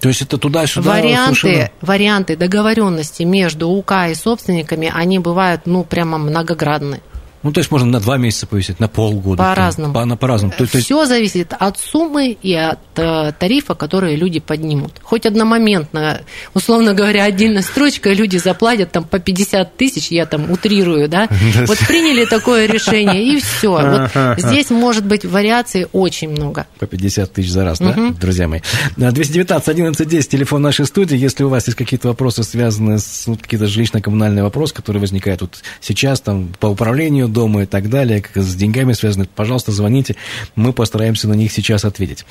То 0.01 0.09
есть 0.09 0.23
это 0.23 0.39
туда-сюда? 0.39 0.91
Варианты, 0.93 1.73
варианты 1.81 2.37
договоренности 2.37 3.25
между 3.25 3.69
УК 3.69 4.09
и 4.11 4.15
собственниками, 4.15 4.91
они 4.95 5.19
бывают, 5.19 5.63
ну, 5.67 5.85
прямо 5.85 6.19
многоградные. 6.19 7.01
Ну, 7.43 7.53
то 7.53 7.59
есть 7.59 7.71
можно 7.71 7.89
на 7.89 8.01
два 8.01 8.17
месяца 8.17 8.47
повесить, 8.47 8.81
на 8.81 8.89
полгода. 8.89 9.43
По-разному. 9.43 9.95
По, 9.95 10.17
по-разному. 10.17 10.53
То, 10.57 10.67
Все 10.67 10.83
то 10.83 11.01
есть... 11.01 11.09
зависит 11.09 11.53
от 11.59 11.79
суммы 11.79 12.37
и 12.43 12.55
от 12.55 12.81
э, 12.97 13.33
тарифа, 13.39 13.75
которые 13.75 14.17
люди 14.17 14.41
поднимут. 14.41 14.95
Хоть 15.03 15.25
одномоментно, 15.25 16.23
условно 16.55 16.95
говоря, 16.95 17.25
отдельно 17.25 17.63
строчка, 17.63 18.13
люди 18.13 18.37
заплатят 18.39 18.91
там 18.91 19.05
по 19.05 19.19
50 19.19 19.77
тысяч, 19.77 20.11
я 20.11 20.27
там 20.27 20.51
утрирую, 20.51 21.09
да? 21.09 21.29
Вот 21.67 21.79
приняли 21.87 22.25
такое 22.25 22.67
решение, 22.67 23.23
и 23.23 23.41
все. 23.41 24.09
Вот 24.15 24.41
здесь 24.41 24.71
может 24.71 25.05
быть 25.05 25.25
вариаций 25.25 25.87
очень 25.93 26.31
много. 26.31 26.67
По 26.79 26.87
50 26.87 27.33
тысяч 27.33 27.51
за 27.51 27.65
раз, 27.65 27.79
да, 27.79 27.95
друзья 28.21 28.49
мои? 28.49 28.61
219 28.97 29.69
11 29.69 30.09
10, 30.09 30.29
телефон 30.29 30.63
нашей 30.63 30.87
студии. 30.87 31.17
Если 31.17 31.45
у 31.45 31.49
вас 31.49 31.67
есть 31.67 31.77
какие-то 31.77 32.09
вопросы, 32.09 32.43
связанные 32.43 32.99
с 32.99 33.29
какие-то 33.41 33.67
жилищно-коммунальные 33.67 34.43
вопросы, 34.43 34.75
которые 34.75 35.01
возникают 35.01 35.43
вот 35.43 35.63
сейчас 35.81 36.21
там 36.21 36.49
по 36.59 36.67
управлению 36.67 37.28
дома 37.29 37.63
и 37.63 37.67
так 37.67 37.89
далее, 37.89 38.21
как 38.21 38.43
с 38.43 38.55
деньгами 38.55 38.93
связаны, 38.93 39.27
пожалуйста, 39.27 39.73
звоните, 39.73 40.17
мы 40.57 40.73
постараемся 40.73 41.29
на 41.29 41.35
них 41.35 41.53
сейчас 41.53 41.85
ответить. 41.85 42.25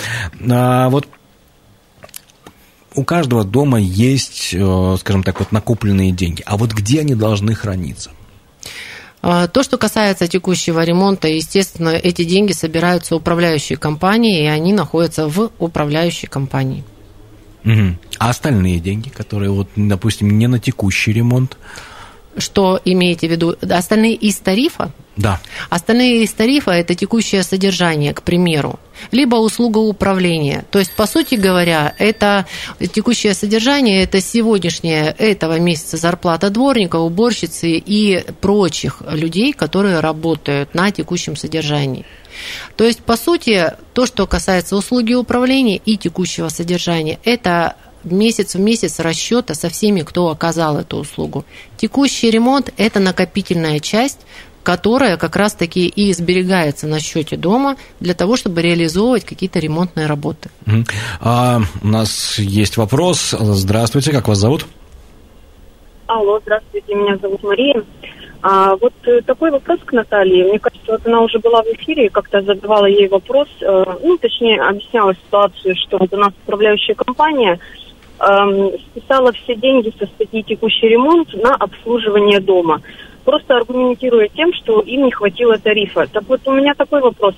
А 0.50 0.90
вот 0.90 1.08
у 2.96 3.04
каждого 3.04 3.44
дома 3.44 3.80
есть, 3.80 4.54
э, 4.54 4.96
скажем 5.00 5.24
так, 5.24 5.40
вот 5.40 5.52
накопленные 5.52 6.12
деньги. 6.12 6.42
А 6.46 6.58
вот 6.58 6.74
где 6.74 7.02
они 7.02 7.16
должны 7.16 7.54
храниться? 7.54 8.12
А, 9.22 9.48
то, 9.48 9.64
что 9.64 9.78
касается 9.78 10.28
текущего 10.28 10.84
ремонта, 10.84 11.28
естественно, 11.28 11.90
эти 11.90 12.24
деньги 12.24 12.54
собираются 12.54 13.16
управляющей 13.16 13.76
компанией, 13.76 14.46
и 14.46 14.48
они 14.48 14.74
находятся 14.74 15.28
в 15.28 15.52
управляющей 15.60 16.28
компании. 16.28 16.84
Угу. 17.66 17.98
А 18.20 18.30
остальные 18.30 18.80
деньги, 18.80 19.10
которые, 19.10 19.52
вот, 19.52 19.70
допустим, 19.76 20.38
не 20.38 20.48
на 20.48 20.60
текущий 20.60 21.14
ремонт? 21.14 21.58
Что 22.38 22.80
имеете 22.86 23.28
в 23.28 23.32
виду? 23.32 23.56
Остальные 23.62 24.16
из 24.16 24.38
тарифа? 24.38 24.92
Да. 25.18 25.40
Остальные 25.70 26.24
из 26.24 26.32
тарифа– 26.32 26.72
это 26.74 26.94
текущее 26.94 27.42
содержание, 27.42 28.14
к 28.14 28.22
примеру, 28.22 28.80
либо 29.12 29.36
услуга 29.38 29.80
управления. 29.80 30.64
То 30.70 30.78
есть, 30.78 30.94
по 30.94 31.08
сути 31.08 31.36
говоря, 31.36 31.96
это 31.98 32.46
текущее 32.94 33.34
содержание– 33.34 34.04
это 34.04 34.22
сегодняшняя 34.22 35.16
этого 35.18 35.60
месяца 35.60 35.98
зарплата 35.98 36.52
дворника, 36.52 36.98
уборщицы 36.98 37.82
и 37.84 38.24
прочих 38.42 39.02
людей, 39.10 39.54
которые 39.54 40.00
работают 40.02 40.76
на 40.76 40.92
текущем 40.92 41.36
содержании. 41.36 42.06
То 42.76 42.84
есть, 42.84 43.02
по 43.02 43.18
сути, 43.18 43.74
то, 43.94 44.06
что 44.06 44.28
касается 44.28 44.76
услуги 44.76 45.16
управления 45.16 45.78
и 45.78 45.98
текущего 45.98 46.50
содержания, 46.50 47.18
это 47.24 47.76
месяц 48.12 48.56
в 48.56 48.60
месяц 48.60 49.00
расчета 49.00 49.54
со 49.54 49.70
всеми, 49.70 50.02
кто 50.02 50.30
оказал 50.30 50.78
эту 50.78 50.98
услугу. 50.98 51.46
Текущий 51.78 52.30
ремонт– 52.30 52.74
это 52.78 53.00
накопительная 53.00 53.80
часть, 53.80 54.20
которая 54.68 55.16
как 55.16 55.38
раз-таки 55.38 55.88
и 55.88 56.12
сберегается 56.12 56.88
на 56.88 57.00
счете 57.00 57.38
дома 57.38 57.78
для 58.02 58.14
того, 58.14 58.36
чтобы 58.36 58.62
реализовывать 58.62 59.24
какие-то 59.24 59.60
ремонтные 59.60 60.08
работы. 60.08 60.50
А, 61.22 61.62
у 61.82 61.88
нас 61.88 62.38
есть 62.38 62.76
вопрос. 62.76 63.32
Здравствуйте, 63.32 64.12
как 64.12 64.28
вас 64.28 64.40
зовут? 64.40 64.66
Алло, 66.08 66.42
здравствуйте, 66.42 66.96
меня 66.96 67.16
зовут 67.16 67.44
Мария. 67.44 67.82
А, 68.42 68.76
вот 68.76 68.94
э, 69.04 69.22
такой 69.22 69.52
вопрос 69.52 69.80
к 69.86 69.94
Наталье. 69.94 70.44
Мне 70.50 70.60
кажется, 70.60 70.92
вот 70.92 71.08
она 71.08 71.22
уже 71.22 71.40
была 71.40 71.64
в 71.64 71.68
эфире, 71.68 72.10
как-то 72.10 72.42
задавала 72.42 72.88
ей 72.88 73.08
вопрос, 73.08 73.48
э, 73.62 73.84
ну, 74.04 74.18
точнее, 74.18 74.62
объясняла 74.62 75.16
ситуацию, 75.16 75.76
что 75.78 75.98
вот 75.98 76.14
у 76.14 76.18
нас 76.18 76.34
управляющая 76.44 76.94
компания– 76.96 77.58
эм, 78.20 78.72
списала 78.80 79.32
все 79.32 79.56
деньги 79.56 79.94
со 80.00 80.06
статьи 80.08 80.44
«Текущий 80.44 80.88
ремонт» 80.88 81.34
на 81.34 81.56
обслуживание 81.56 82.40
дома. 82.40 82.82
Просто 83.26 83.58
аргументируя 83.58 84.30
тем, 84.30 84.54
что 84.54 84.80
им 84.82 85.06
не 85.06 85.12
хватило 85.12 85.58
тарифа. 85.58 86.08
Так 86.12 86.24
вот, 86.28 86.42
у 86.46 86.52
меня 86.52 86.74
такой 86.76 87.02
вопрос. 87.02 87.36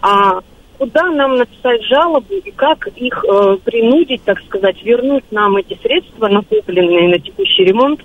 А 0.00 0.40
куда 0.78 1.10
нам 1.10 1.36
написать 1.36 1.82
жалобу 1.84 2.34
и 2.34 2.50
как 2.50 2.86
их 2.88 3.24
э, 3.24 3.56
принудить, 3.64 4.22
так 4.24 4.40
сказать, 4.42 4.82
вернуть 4.82 5.24
нам 5.30 5.56
эти 5.56 5.78
средства, 5.82 6.28
накопленные 6.28 7.08
на 7.08 7.18
текущий 7.18 7.64
ремонт, 7.64 8.00
э, 8.00 8.04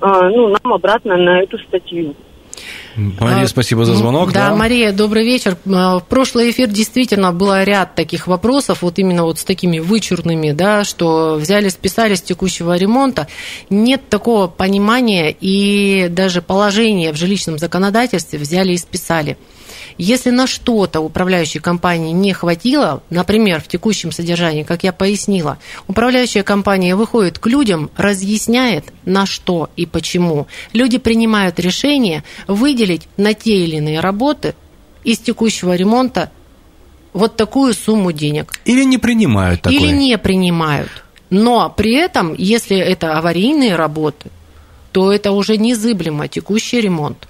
ну, 0.00 0.48
нам 0.48 0.72
обратно 0.72 1.16
на 1.16 1.42
эту 1.42 1.58
статью. 1.58 2.14
Мария, 2.96 3.46
спасибо 3.46 3.84
за 3.84 3.94
звонок. 3.94 4.32
Да, 4.32 4.50
да, 4.50 4.56
Мария, 4.56 4.92
добрый 4.92 5.24
вечер. 5.24 5.56
А, 5.66 5.98
в 5.98 6.04
прошлый 6.04 6.50
эфир 6.50 6.68
действительно 6.68 7.32
было 7.32 7.64
ряд 7.64 7.94
таких 7.94 8.26
вопросов, 8.26 8.82
вот 8.82 8.98
именно 8.98 9.24
вот 9.24 9.38
с 9.38 9.44
такими 9.44 9.78
вычурными, 9.78 10.52
да, 10.52 10.84
что 10.84 11.34
взяли, 11.34 11.68
списали 11.68 12.14
с 12.14 12.22
текущего 12.22 12.76
ремонта. 12.76 13.26
Нет 13.70 14.08
такого 14.08 14.46
понимания 14.46 15.34
и 15.38 16.08
даже 16.08 16.42
положения 16.42 17.12
в 17.12 17.16
жилищном 17.16 17.58
законодательстве 17.58 18.38
взяли 18.38 18.72
и 18.72 18.78
списали. 18.78 19.36
Если 19.96 20.30
на 20.30 20.46
что-то 20.46 21.00
управляющей 21.00 21.60
компании 21.60 22.12
не 22.12 22.32
хватило, 22.32 23.02
например, 23.10 23.60
в 23.60 23.68
текущем 23.68 24.10
содержании, 24.10 24.64
как 24.64 24.82
я 24.82 24.92
пояснила, 24.92 25.58
управляющая 25.86 26.42
компания 26.42 26.96
выходит 26.96 27.38
к 27.38 27.46
людям, 27.46 27.90
разъясняет, 27.96 28.86
на 29.04 29.26
что 29.26 29.70
и 29.76 29.86
почему. 29.86 30.46
Люди 30.72 30.98
принимают 30.98 31.60
решение 31.60 32.24
выделить 32.48 33.08
на 33.16 33.34
те 33.34 33.64
или 33.64 33.76
иные 33.76 34.00
работы 34.00 34.54
из 35.04 35.18
текущего 35.18 35.76
ремонта 35.76 36.30
вот 37.12 37.36
такую 37.36 37.74
сумму 37.74 38.10
денег. 38.10 38.52
Или 38.64 38.84
не 38.84 38.98
принимают 38.98 39.62
такое. 39.62 39.78
Или 39.78 39.92
не 39.92 40.18
принимают. 40.18 40.90
Но 41.30 41.70
при 41.70 41.92
этом, 41.92 42.34
если 42.36 42.76
это 42.76 43.16
аварийные 43.16 43.76
работы, 43.76 44.30
то 44.92 45.12
это 45.12 45.32
уже 45.32 45.56
незыблемо 45.56 46.28
текущий 46.28 46.80
ремонт. 46.80 47.28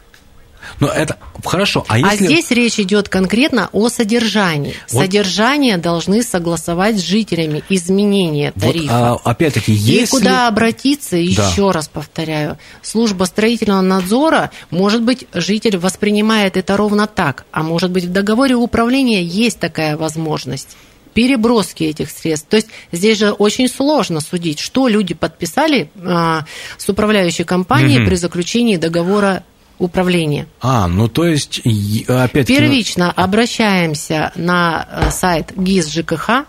Но 0.80 0.88
это 0.88 1.18
хорошо. 1.44 1.84
А, 1.88 1.98
если... 1.98 2.24
а 2.24 2.28
здесь 2.28 2.50
речь 2.50 2.78
идет 2.78 3.08
конкретно 3.08 3.68
о 3.72 3.88
содержании. 3.88 4.74
Вот... 4.90 5.02
Содержание 5.02 5.78
должны 5.78 6.22
согласовать 6.22 6.98
с 6.98 7.02
жителями 7.02 7.62
изменения 7.68 8.52
тарифа. 8.52 9.10
Вот, 9.10 9.20
а, 9.24 9.30
опять-таки, 9.30 9.72
если... 9.72 10.04
И 10.04 10.06
куда 10.06 10.48
обратиться, 10.48 11.16
еще 11.16 11.66
да. 11.66 11.72
раз 11.72 11.88
повторяю, 11.88 12.58
служба 12.82 13.24
строительного 13.24 13.80
надзора, 13.80 14.50
может 14.70 15.02
быть, 15.02 15.26
житель 15.32 15.76
воспринимает 15.76 16.56
это 16.56 16.76
ровно 16.76 17.06
так, 17.06 17.44
а 17.52 17.62
может 17.62 17.90
быть, 17.90 18.04
в 18.04 18.12
договоре 18.12 18.54
управления 18.54 19.22
есть 19.22 19.58
такая 19.58 19.96
возможность 19.96 20.76
переброски 21.14 21.84
этих 21.84 22.10
средств. 22.10 22.48
То 22.48 22.56
есть 22.56 22.68
здесь 22.92 23.18
же 23.18 23.30
очень 23.30 23.68
сложно 23.68 24.20
судить, 24.20 24.58
что 24.58 24.88
люди 24.88 25.14
подписали 25.14 25.88
а, 25.96 26.44
с 26.76 26.88
управляющей 26.88 27.44
компанией 27.44 28.00
угу. 28.00 28.08
при 28.08 28.16
заключении 28.16 28.76
договора 28.76 29.44
управления. 29.78 30.46
А, 30.60 30.86
ну 30.88 31.08
то 31.08 31.24
есть 31.24 31.60
опять 32.08 32.46
Первично 32.46 33.10
обращаемся 33.10 34.32
на 34.36 34.86
э, 34.90 35.10
сайт 35.10 35.52
ГИС 35.56 35.90
ЖКХ, 35.92 36.46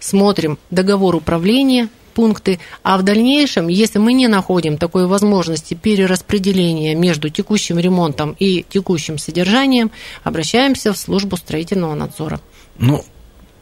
смотрим 0.00 0.58
договор 0.70 1.16
управления, 1.16 1.88
пункты, 2.14 2.58
а 2.82 2.98
в 2.98 3.02
дальнейшем, 3.04 3.68
если 3.68 4.00
мы 4.00 4.12
не 4.12 4.26
находим 4.26 4.76
такой 4.76 5.06
возможности 5.06 5.74
перераспределения 5.74 6.96
между 6.96 7.30
текущим 7.30 7.78
ремонтом 7.78 8.34
и 8.40 8.64
текущим 8.68 9.18
содержанием, 9.18 9.92
обращаемся 10.24 10.92
в 10.92 10.98
службу 10.98 11.36
строительного 11.36 11.94
надзора. 11.94 12.40
Ну, 12.78 13.04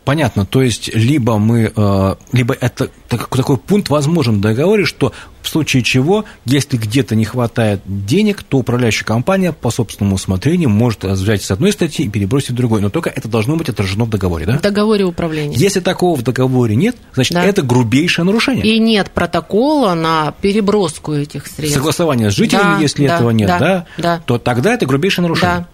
Понятно, 0.07 0.47
то 0.47 0.63
есть 0.63 0.95
либо 0.95 1.37
мы, 1.37 1.73
э, 1.75 2.15
либо 2.31 2.57
это 2.61 2.91
такой 3.09 3.57
пункт 3.57 3.89
возможен 3.89 4.37
в 4.37 4.41
договоре, 4.41 4.85
что 4.85 5.13
в 5.47 5.49
случае 5.49 5.85
чего, 5.85 6.25
если 6.45 6.77
где-то 6.77 7.15
не 7.15 7.25
хватает 7.25 7.81
денег, 7.87 8.43
то 8.43 8.59
управляющая 8.59 9.07
компания 9.07 9.53
по 9.53 9.71
собственному 9.71 10.17
усмотрению 10.17 10.69
может 10.71 11.05
взять 11.05 11.43
с 11.43 11.51
одной 11.53 11.71
статьи 11.73 12.05
и 12.05 12.09
перебросить 12.09 12.51
в 12.51 12.55
другой, 12.55 12.81
но 12.81 12.91
только 12.91 13.11
это 13.11 13.29
должно 13.29 13.57
быть 13.57 13.69
отражено 13.69 14.05
в 14.05 14.11
договоре, 14.11 14.45
да? 14.45 14.59
В 14.59 14.61
договоре 14.61 15.05
управления. 15.05 15.57
Если 15.57 15.79
такого 15.79 16.17
в 16.17 16.23
договоре 16.23 16.75
нет, 16.75 16.97
значит, 17.15 17.35
да. 17.35 17.45
это 17.45 17.63
грубейшее 17.63 18.25
нарушение. 18.25 18.67
И 18.67 18.79
нет 18.81 19.13
протокола 19.13 19.95
на 19.95 20.35
переброску 20.41 21.13
этих 21.13 21.47
средств. 21.47 21.77
Согласование 21.77 22.31
с 22.31 22.35
жителями, 22.35 22.75
да, 22.75 22.79
если 22.81 23.07
да, 23.07 23.15
этого 23.15 23.31
нет, 23.31 23.49
да, 23.49 23.59
да, 23.59 23.87
да, 23.99 24.23
то 24.27 24.39
тогда 24.39 24.75
это 24.75 24.85
грубейшее 24.85 25.23
нарушение. 25.23 25.59
Да. 25.59 25.67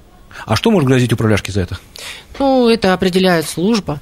А 0.46 0.54
что 0.56 0.70
может 0.70 0.86
грозить 0.86 1.12
управляшке 1.12 1.50
за 1.50 1.62
это? 1.62 1.78
Ну, 2.38 2.68
это 2.68 2.92
определяет 2.92 3.48
служба. 3.48 4.00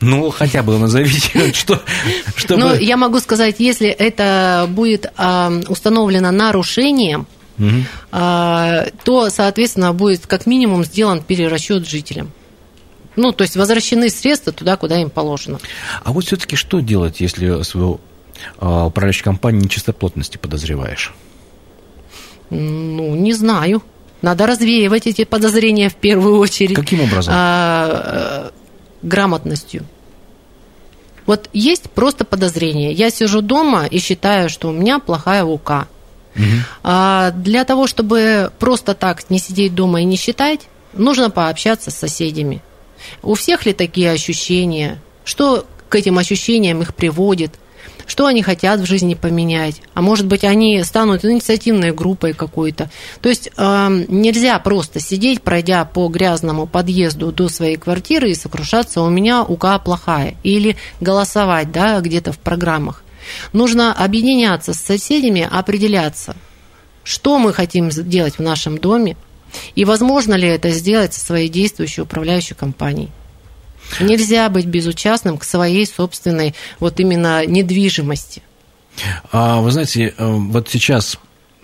Ну, 0.00 0.30
хотя 0.30 0.62
бы 0.62 0.78
назовите, 0.78 1.52
что, 1.52 1.80
чтобы... 2.36 2.60
Ну, 2.60 2.74
я 2.74 2.96
могу 2.96 3.20
сказать, 3.20 3.56
если 3.58 3.88
это 3.88 4.66
будет 4.68 5.06
а, 5.16 5.52
установлено 5.68 6.30
нарушением, 6.30 7.26
угу. 7.58 7.68
а, 8.10 8.86
то, 9.04 9.30
соответственно, 9.30 9.92
будет 9.92 10.26
как 10.26 10.46
минимум 10.46 10.84
сделан 10.84 11.22
перерасчет 11.22 11.86
жителям. 11.86 12.32
Ну, 13.16 13.32
то 13.32 13.42
есть 13.42 13.56
возвращены 13.56 14.08
средства 14.08 14.52
туда, 14.52 14.76
куда 14.76 15.00
им 15.00 15.10
положено. 15.10 15.58
А 16.02 16.12
вот 16.12 16.24
все-таки 16.24 16.56
что 16.56 16.80
делать, 16.80 17.20
если 17.20 17.62
свою 17.62 18.00
а, 18.58 18.86
управляющую 18.86 19.24
компанию 19.24 19.62
нечистоплотности 19.62 20.38
подозреваешь? 20.38 21.12
Ну, 22.48 23.14
не 23.14 23.32
знаю. 23.32 23.82
Надо 24.22 24.46
развеивать 24.46 25.06
эти 25.06 25.24
подозрения 25.24 25.88
в 25.88 25.94
первую 25.94 26.38
очередь. 26.38 26.76
Каким 26.76 27.00
образом? 27.00 27.32
А, 27.36 28.50
грамотностью. 29.02 29.84
Вот 31.26 31.48
есть 31.52 31.90
просто 31.90 32.24
подозрение. 32.24 32.92
Я 32.92 33.10
сижу 33.10 33.40
дома 33.40 33.86
и 33.86 33.98
считаю, 33.98 34.48
что 34.48 34.68
у 34.68 34.72
меня 34.72 34.98
плохая 34.98 35.44
УК. 35.44 35.86
Угу. 36.34 36.44
А 36.82 37.30
для 37.32 37.64
того, 37.64 37.86
чтобы 37.86 38.50
просто 38.58 38.94
так 38.94 39.28
не 39.30 39.38
сидеть 39.38 39.74
дома 39.74 40.00
и 40.00 40.04
не 40.04 40.16
считать, 40.16 40.68
нужно 40.92 41.30
пообщаться 41.30 41.90
с 41.90 41.96
соседями. 41.96 42.62
У 43.22 43.34
всех 43.34 43.66
ли 43.66 43.72
такие 43.72 44.10
ощущения? 44.10 45.00
Что 45.24 45.66
к 45.88 45.94
этим 45.94 46.18
ощущениям 46.18 46.82
их 46.82 46.94
приводит? 46.94 47.54
Что 48.10 48.26
они 48.26 48.42
хотят 48.42 48.80
в 48.80 48.86
жизни 48.86 49.14
поменять, 49.14 49.82
а 49.94 50.02
может 50.02 50.26
быть, 50.26 50.42
они 50.42 50.82
станут 50.82 51.24
инициативной 51.24 51.92
группой 51.92 52.32
какой-то. 52.32 52.90
То 53.20 53.28
есть 53.28 53.52
э, 53.56 54.04
нельзя 54.08 54.58
просто 54.58 54.98
сидеть, 54.98 55.42
пройдя 55.42 55.84
по 55.84 56.08
грязному 56.08 56.66
подъезду 56.66 57.30
до 57.30 57.48
своей 57.48 57.76
квартиры 57.76 58.32
и 58.32 58.34
сокрушаться, 58.34 59.02
у 59.02 59.10
меня 59.10 59.44
УК 59.44 59.80
плохая, 59.84 60.34
или 60.42 60.76
голосовать 61.00 61.70
да, 61.70 62.00
где-то 62.00 62.32
в 62.32 62.40
программах. 62.40 63.04
Нужно 63.52 63.94
объединяться 63.94 64.74
с 64.74 64.80
соседями, 64.80 65.48
определяться, 65.48 66.34
что 67.04 67.38
мы 67.38 67.52
хотим 67.52 67.92
сделать 67.92 68.38
в 68.38 68.42
нашем 68.42 68.78
доме, 68.78 69.16
и 69.76 69.84
возможно 69.84 70.34
ли 70.34 70.48
это 70.48 70.70
сделать 70.70 71.14
со 71.14 71.20
своей 71.20 71.48
действующей 71.48 72.02
управляющей 72.02 72.56
компанией. 72.56 73.10
Нельзя 73.98 74.48
быть 74.48 74.66
безучастным 74.66 75.38
к 75.38 75.44
своей 75.44 75.86
собственной 75.86 76.54
вот 76.78 77.00
именно 77.00 77.44
недвижимости. 77.46 78.42
А, 79.32 79.60
вы 79.60 79.70
знаете, 79.70 80.14
э, 80.16 80.26
вот 80.26 80.68
сейчас 80.68 81.18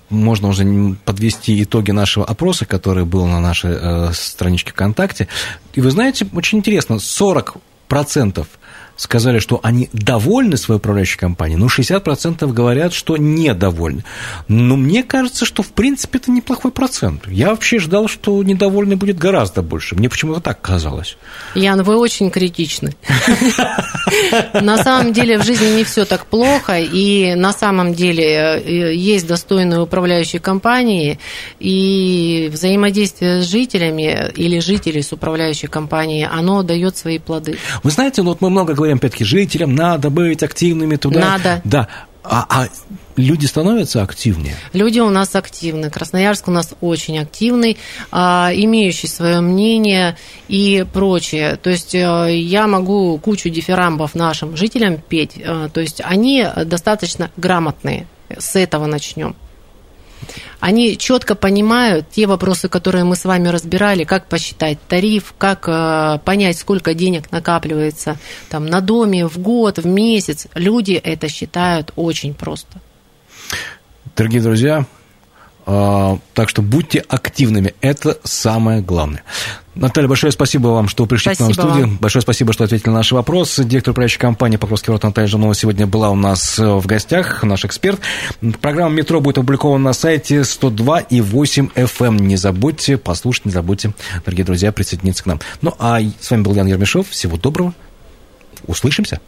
можно 0.08 0.48
уже 0.48 0.96
подвести 1.04 1.62
итоги 1.62 1.90
нашего 1.90 2.24
опроса, 2.24 2.64
который 2.64 3.04
был 3.04 3.26
на 3.26 3.40
нашей 3.40 3.72
э, 3.74 4.12
страничке 4.12 4.70
ВКонтакте. 4.70 5.28
И 5.74 5.80
вы 5.80 5.90
знаете, 5.90 6.26
очень 6.32 6.58
интересно, 6.58 6.94
40% 6.94 8.46
сказали, 8.96 9.38
что 9.38 9.61
они 9.62 9.88
довольны 9.92 10.56
своей 10.56 10.78
управляющей 10.78 11.18
компанией, 11.18 11.59
но 11.59 11.66
60% 11.66 12.52
говорят, 12.52 12.92
что 12.92 13.16
недовольны. 13.16 14.04
Но 14.48 14.76
мне 14.76 15.02
кажется, 15.02 15.44
что 15.44 15.62
в 15.62 15.68
принципе 15.68 16.18
это 16.18 16.30
неплохой 16.30 16.70
процент. 16.70 17.26
Я 17.28 17.50
вообще 17.50 17.78
ждал, 17.78 18.09
что 18.09 18.42
недовольны 18.42 18.96
будет 18.96 19.18
гораздо 19.18 19.62
больше. 19.62 19.94
Мне 19.96 20.09
почему-то 20.09 20.40
так 20.40 20.61
казалось. 20.61 21.16
Ян, 21.54 21.82
вы 21.82 21.96
очень 21.96 22.30
критичны. 22.30 22.94
На 24.54 24.82
самом 24.82 25.12
деле 25.12 25.38
в 25.38 25.44
жизни 25.44 25.76
не 25.76 25.85
все 25.85 26.04
так 26.04 26.26
плохо, 26.26 26.78
и 26.78 27.35
на 27.35 27.52
самом 27.52 27.94
деле 27.94 28.24
э, 28.24 28.94
есть 28.94 29.26
достойные 29.26 29.80
управляющие 29.80 30.40
компании, 30.40 31.18
и 31.61 32.48
взаимодействие 32.52 33.42
с 33.42 33.46
жителями 33.46 34.30
или 34.37 34.59
жителей 34.61 35.02
с 35.02 35.12
управляющей 35.12 35.68
компанией, 35.68 36.26
оно 36.30 36.62
дает 36.62 36.96
свои 36.96 37.18
плоды. 37.18 37.59
Вы 37.82 37.90
знаете, 37.90 38.22
вот 38.22 38.40
мы 38.40 38.50
много 38.50 38.74
говорим 38.74 38.86
говорим, 38.87 38.99
опять-таки, 38.99 39.25
жителям 39.25 39.75
надо 39.75 40.11
быть 40.11 40.42
активными 40.42 40.96
туда. 40.96 41.20
Надо. 41.20 41.61
Да. 41.64 41.88
А, 42.29 42.46
а 42.49 42.68
люди 43.16 43.46
становятся 43.46 44.03
активнее? 44.03 44.57
Люди 44.72 44.99
у 44.99 45.11
нас 45.11 45.35
активны. 45.37 45.90
Красноярск 45.90 46.49
у 46.49 46.51
нас 46.51 46.75
очень 46.81 47.18
активный, 47.18 47.79
а, 48.11 48.51
имеющий 48.53 49.07
свое 49.07 49.40
мнение 49.40 50.16
и 50.49 50.85
прочее. 50.92 51.57
То 51.57 51.70
есть 51.70 51.94
э, 51.94 52.37
я 52.37 52.66
могу 52.66 53.18
кучу 53.18 53.49
дифирамбов 53.49 54.14
нашим 54.14 54.57
жителям 54.57 54.99
петь. 54.99 55.35
Э, 55.37 55.68
то 55.72 55.81
есть 55.81 56.01
они 56.05 56.46
достаточно 56.64 57.31
грамотные. 57.37 58.07
С 58.37 58.57
этого 58.57 58.87
начнем. 58.87 59.37
Они 60.66 60.98
четко 60.98 61.37
понимают 61.37 62.11
те 62.11 62.26
вопросы, 62.26 62.68
которые 62.68 63.05
мы 63.05 63.14
с 63.14 63.24
вами 63.24 63.46
разбирали, 63.46 64.02
как 64.02 64.26
посчитать 64.26 64.79
тариф, 64.88 65.33
как 65.38 65.68
э, 65.68 66.18
понять, 66.24 66.59
сколько 66.59 66.92
денег 66.92 67.31
накапливается 67.31 68.16
там, 68.50 68.66
на 68.66 68.81
доме 68.81 69.29
в 69.29 69.38
год, 69.38 69.79
в 69.79 69.87
месяц. 69.87 70.48
Люди 70.57 70.94
это 70.94 71.29
считают 71.29 71.92
очень 71.94 72.35
просто. 72.35 72.81
Дорогие 74.16 74.42
друзья, 74.42 74.87
так 75.66 76.48
что 76.48 76.62
будьте 76.62 77.00
активными. 77.09 77.74
Это 77.81 78.18
самое 78.22 78.81
главное. 78.81 79.24
Наталья, 79.74 80.09
большое 80.09 80.33
спасибо 80.33 80.68
вам, 80.68 80.88
что 80.88 81.07
пришли 81.07 81.35
спасибо 81.35 81.37
к 81.37 81.40
нам 81.40 81.50
в 81.50 81.55
студию. 81.55 81.87
Вам. 81.88 81.96
Большое 81.98 82.22
спасибо, 82.22 82.52
что 82.52 82.64
ответили 82.64 82.88
на 82.88 82.96
наши 82.96 83.16
вопросы. 83.16 83.64
Директор 83.64 83.90
управляющей 83.90 84.18
компании 84.18 84.59
Покровский 84.59 84.90
ворот 84.90 85.02
Наталья 85.02 85.26
Жирнова 85.26 85.55
сегодня 85.57 85.88
была 85.88 86.11
у 86.11 86.14
нас 86.14 86.59
э, 86.59 86.64
в 86.66 86.87
гостях, 86.87 87.42
наш 87.42 87.64
эксперт. 87.64 88.00
Программа 88.61 88.94
«Метро» 88.94 89.20
будет 89.20 89.38
опубликована 89.38 89.85
на 89.85 89.92
сайте 89.92 90.44
102 90.44 91.00
и 91.00 91.20
8 91.20 91.70
FM. 91.74 92.07
Эм. 92.07 92.16
Не 92.16 92.37
забудьте 92.37 92.96
послушать, 92.96 93.46
не 93.46 93.52
забудьте, 93.52 93.92
дорогие 94.24 94.44
друзья, 94.46 94.70
присоединиться 94.70 95.24
к 95.24 95.26
нам. 95.26 95.40
Ну, 95.62 95.74
а 95.81 95.98
с 96.20 96.31
вами 96.31 96.42
был 96.42 96.55
Ян 96.55 96.68
Ермешов. 96.68 97.09
Всего 97.11 97.37
доброго. 97.37 97.74
Услышимся. 98.66 99.20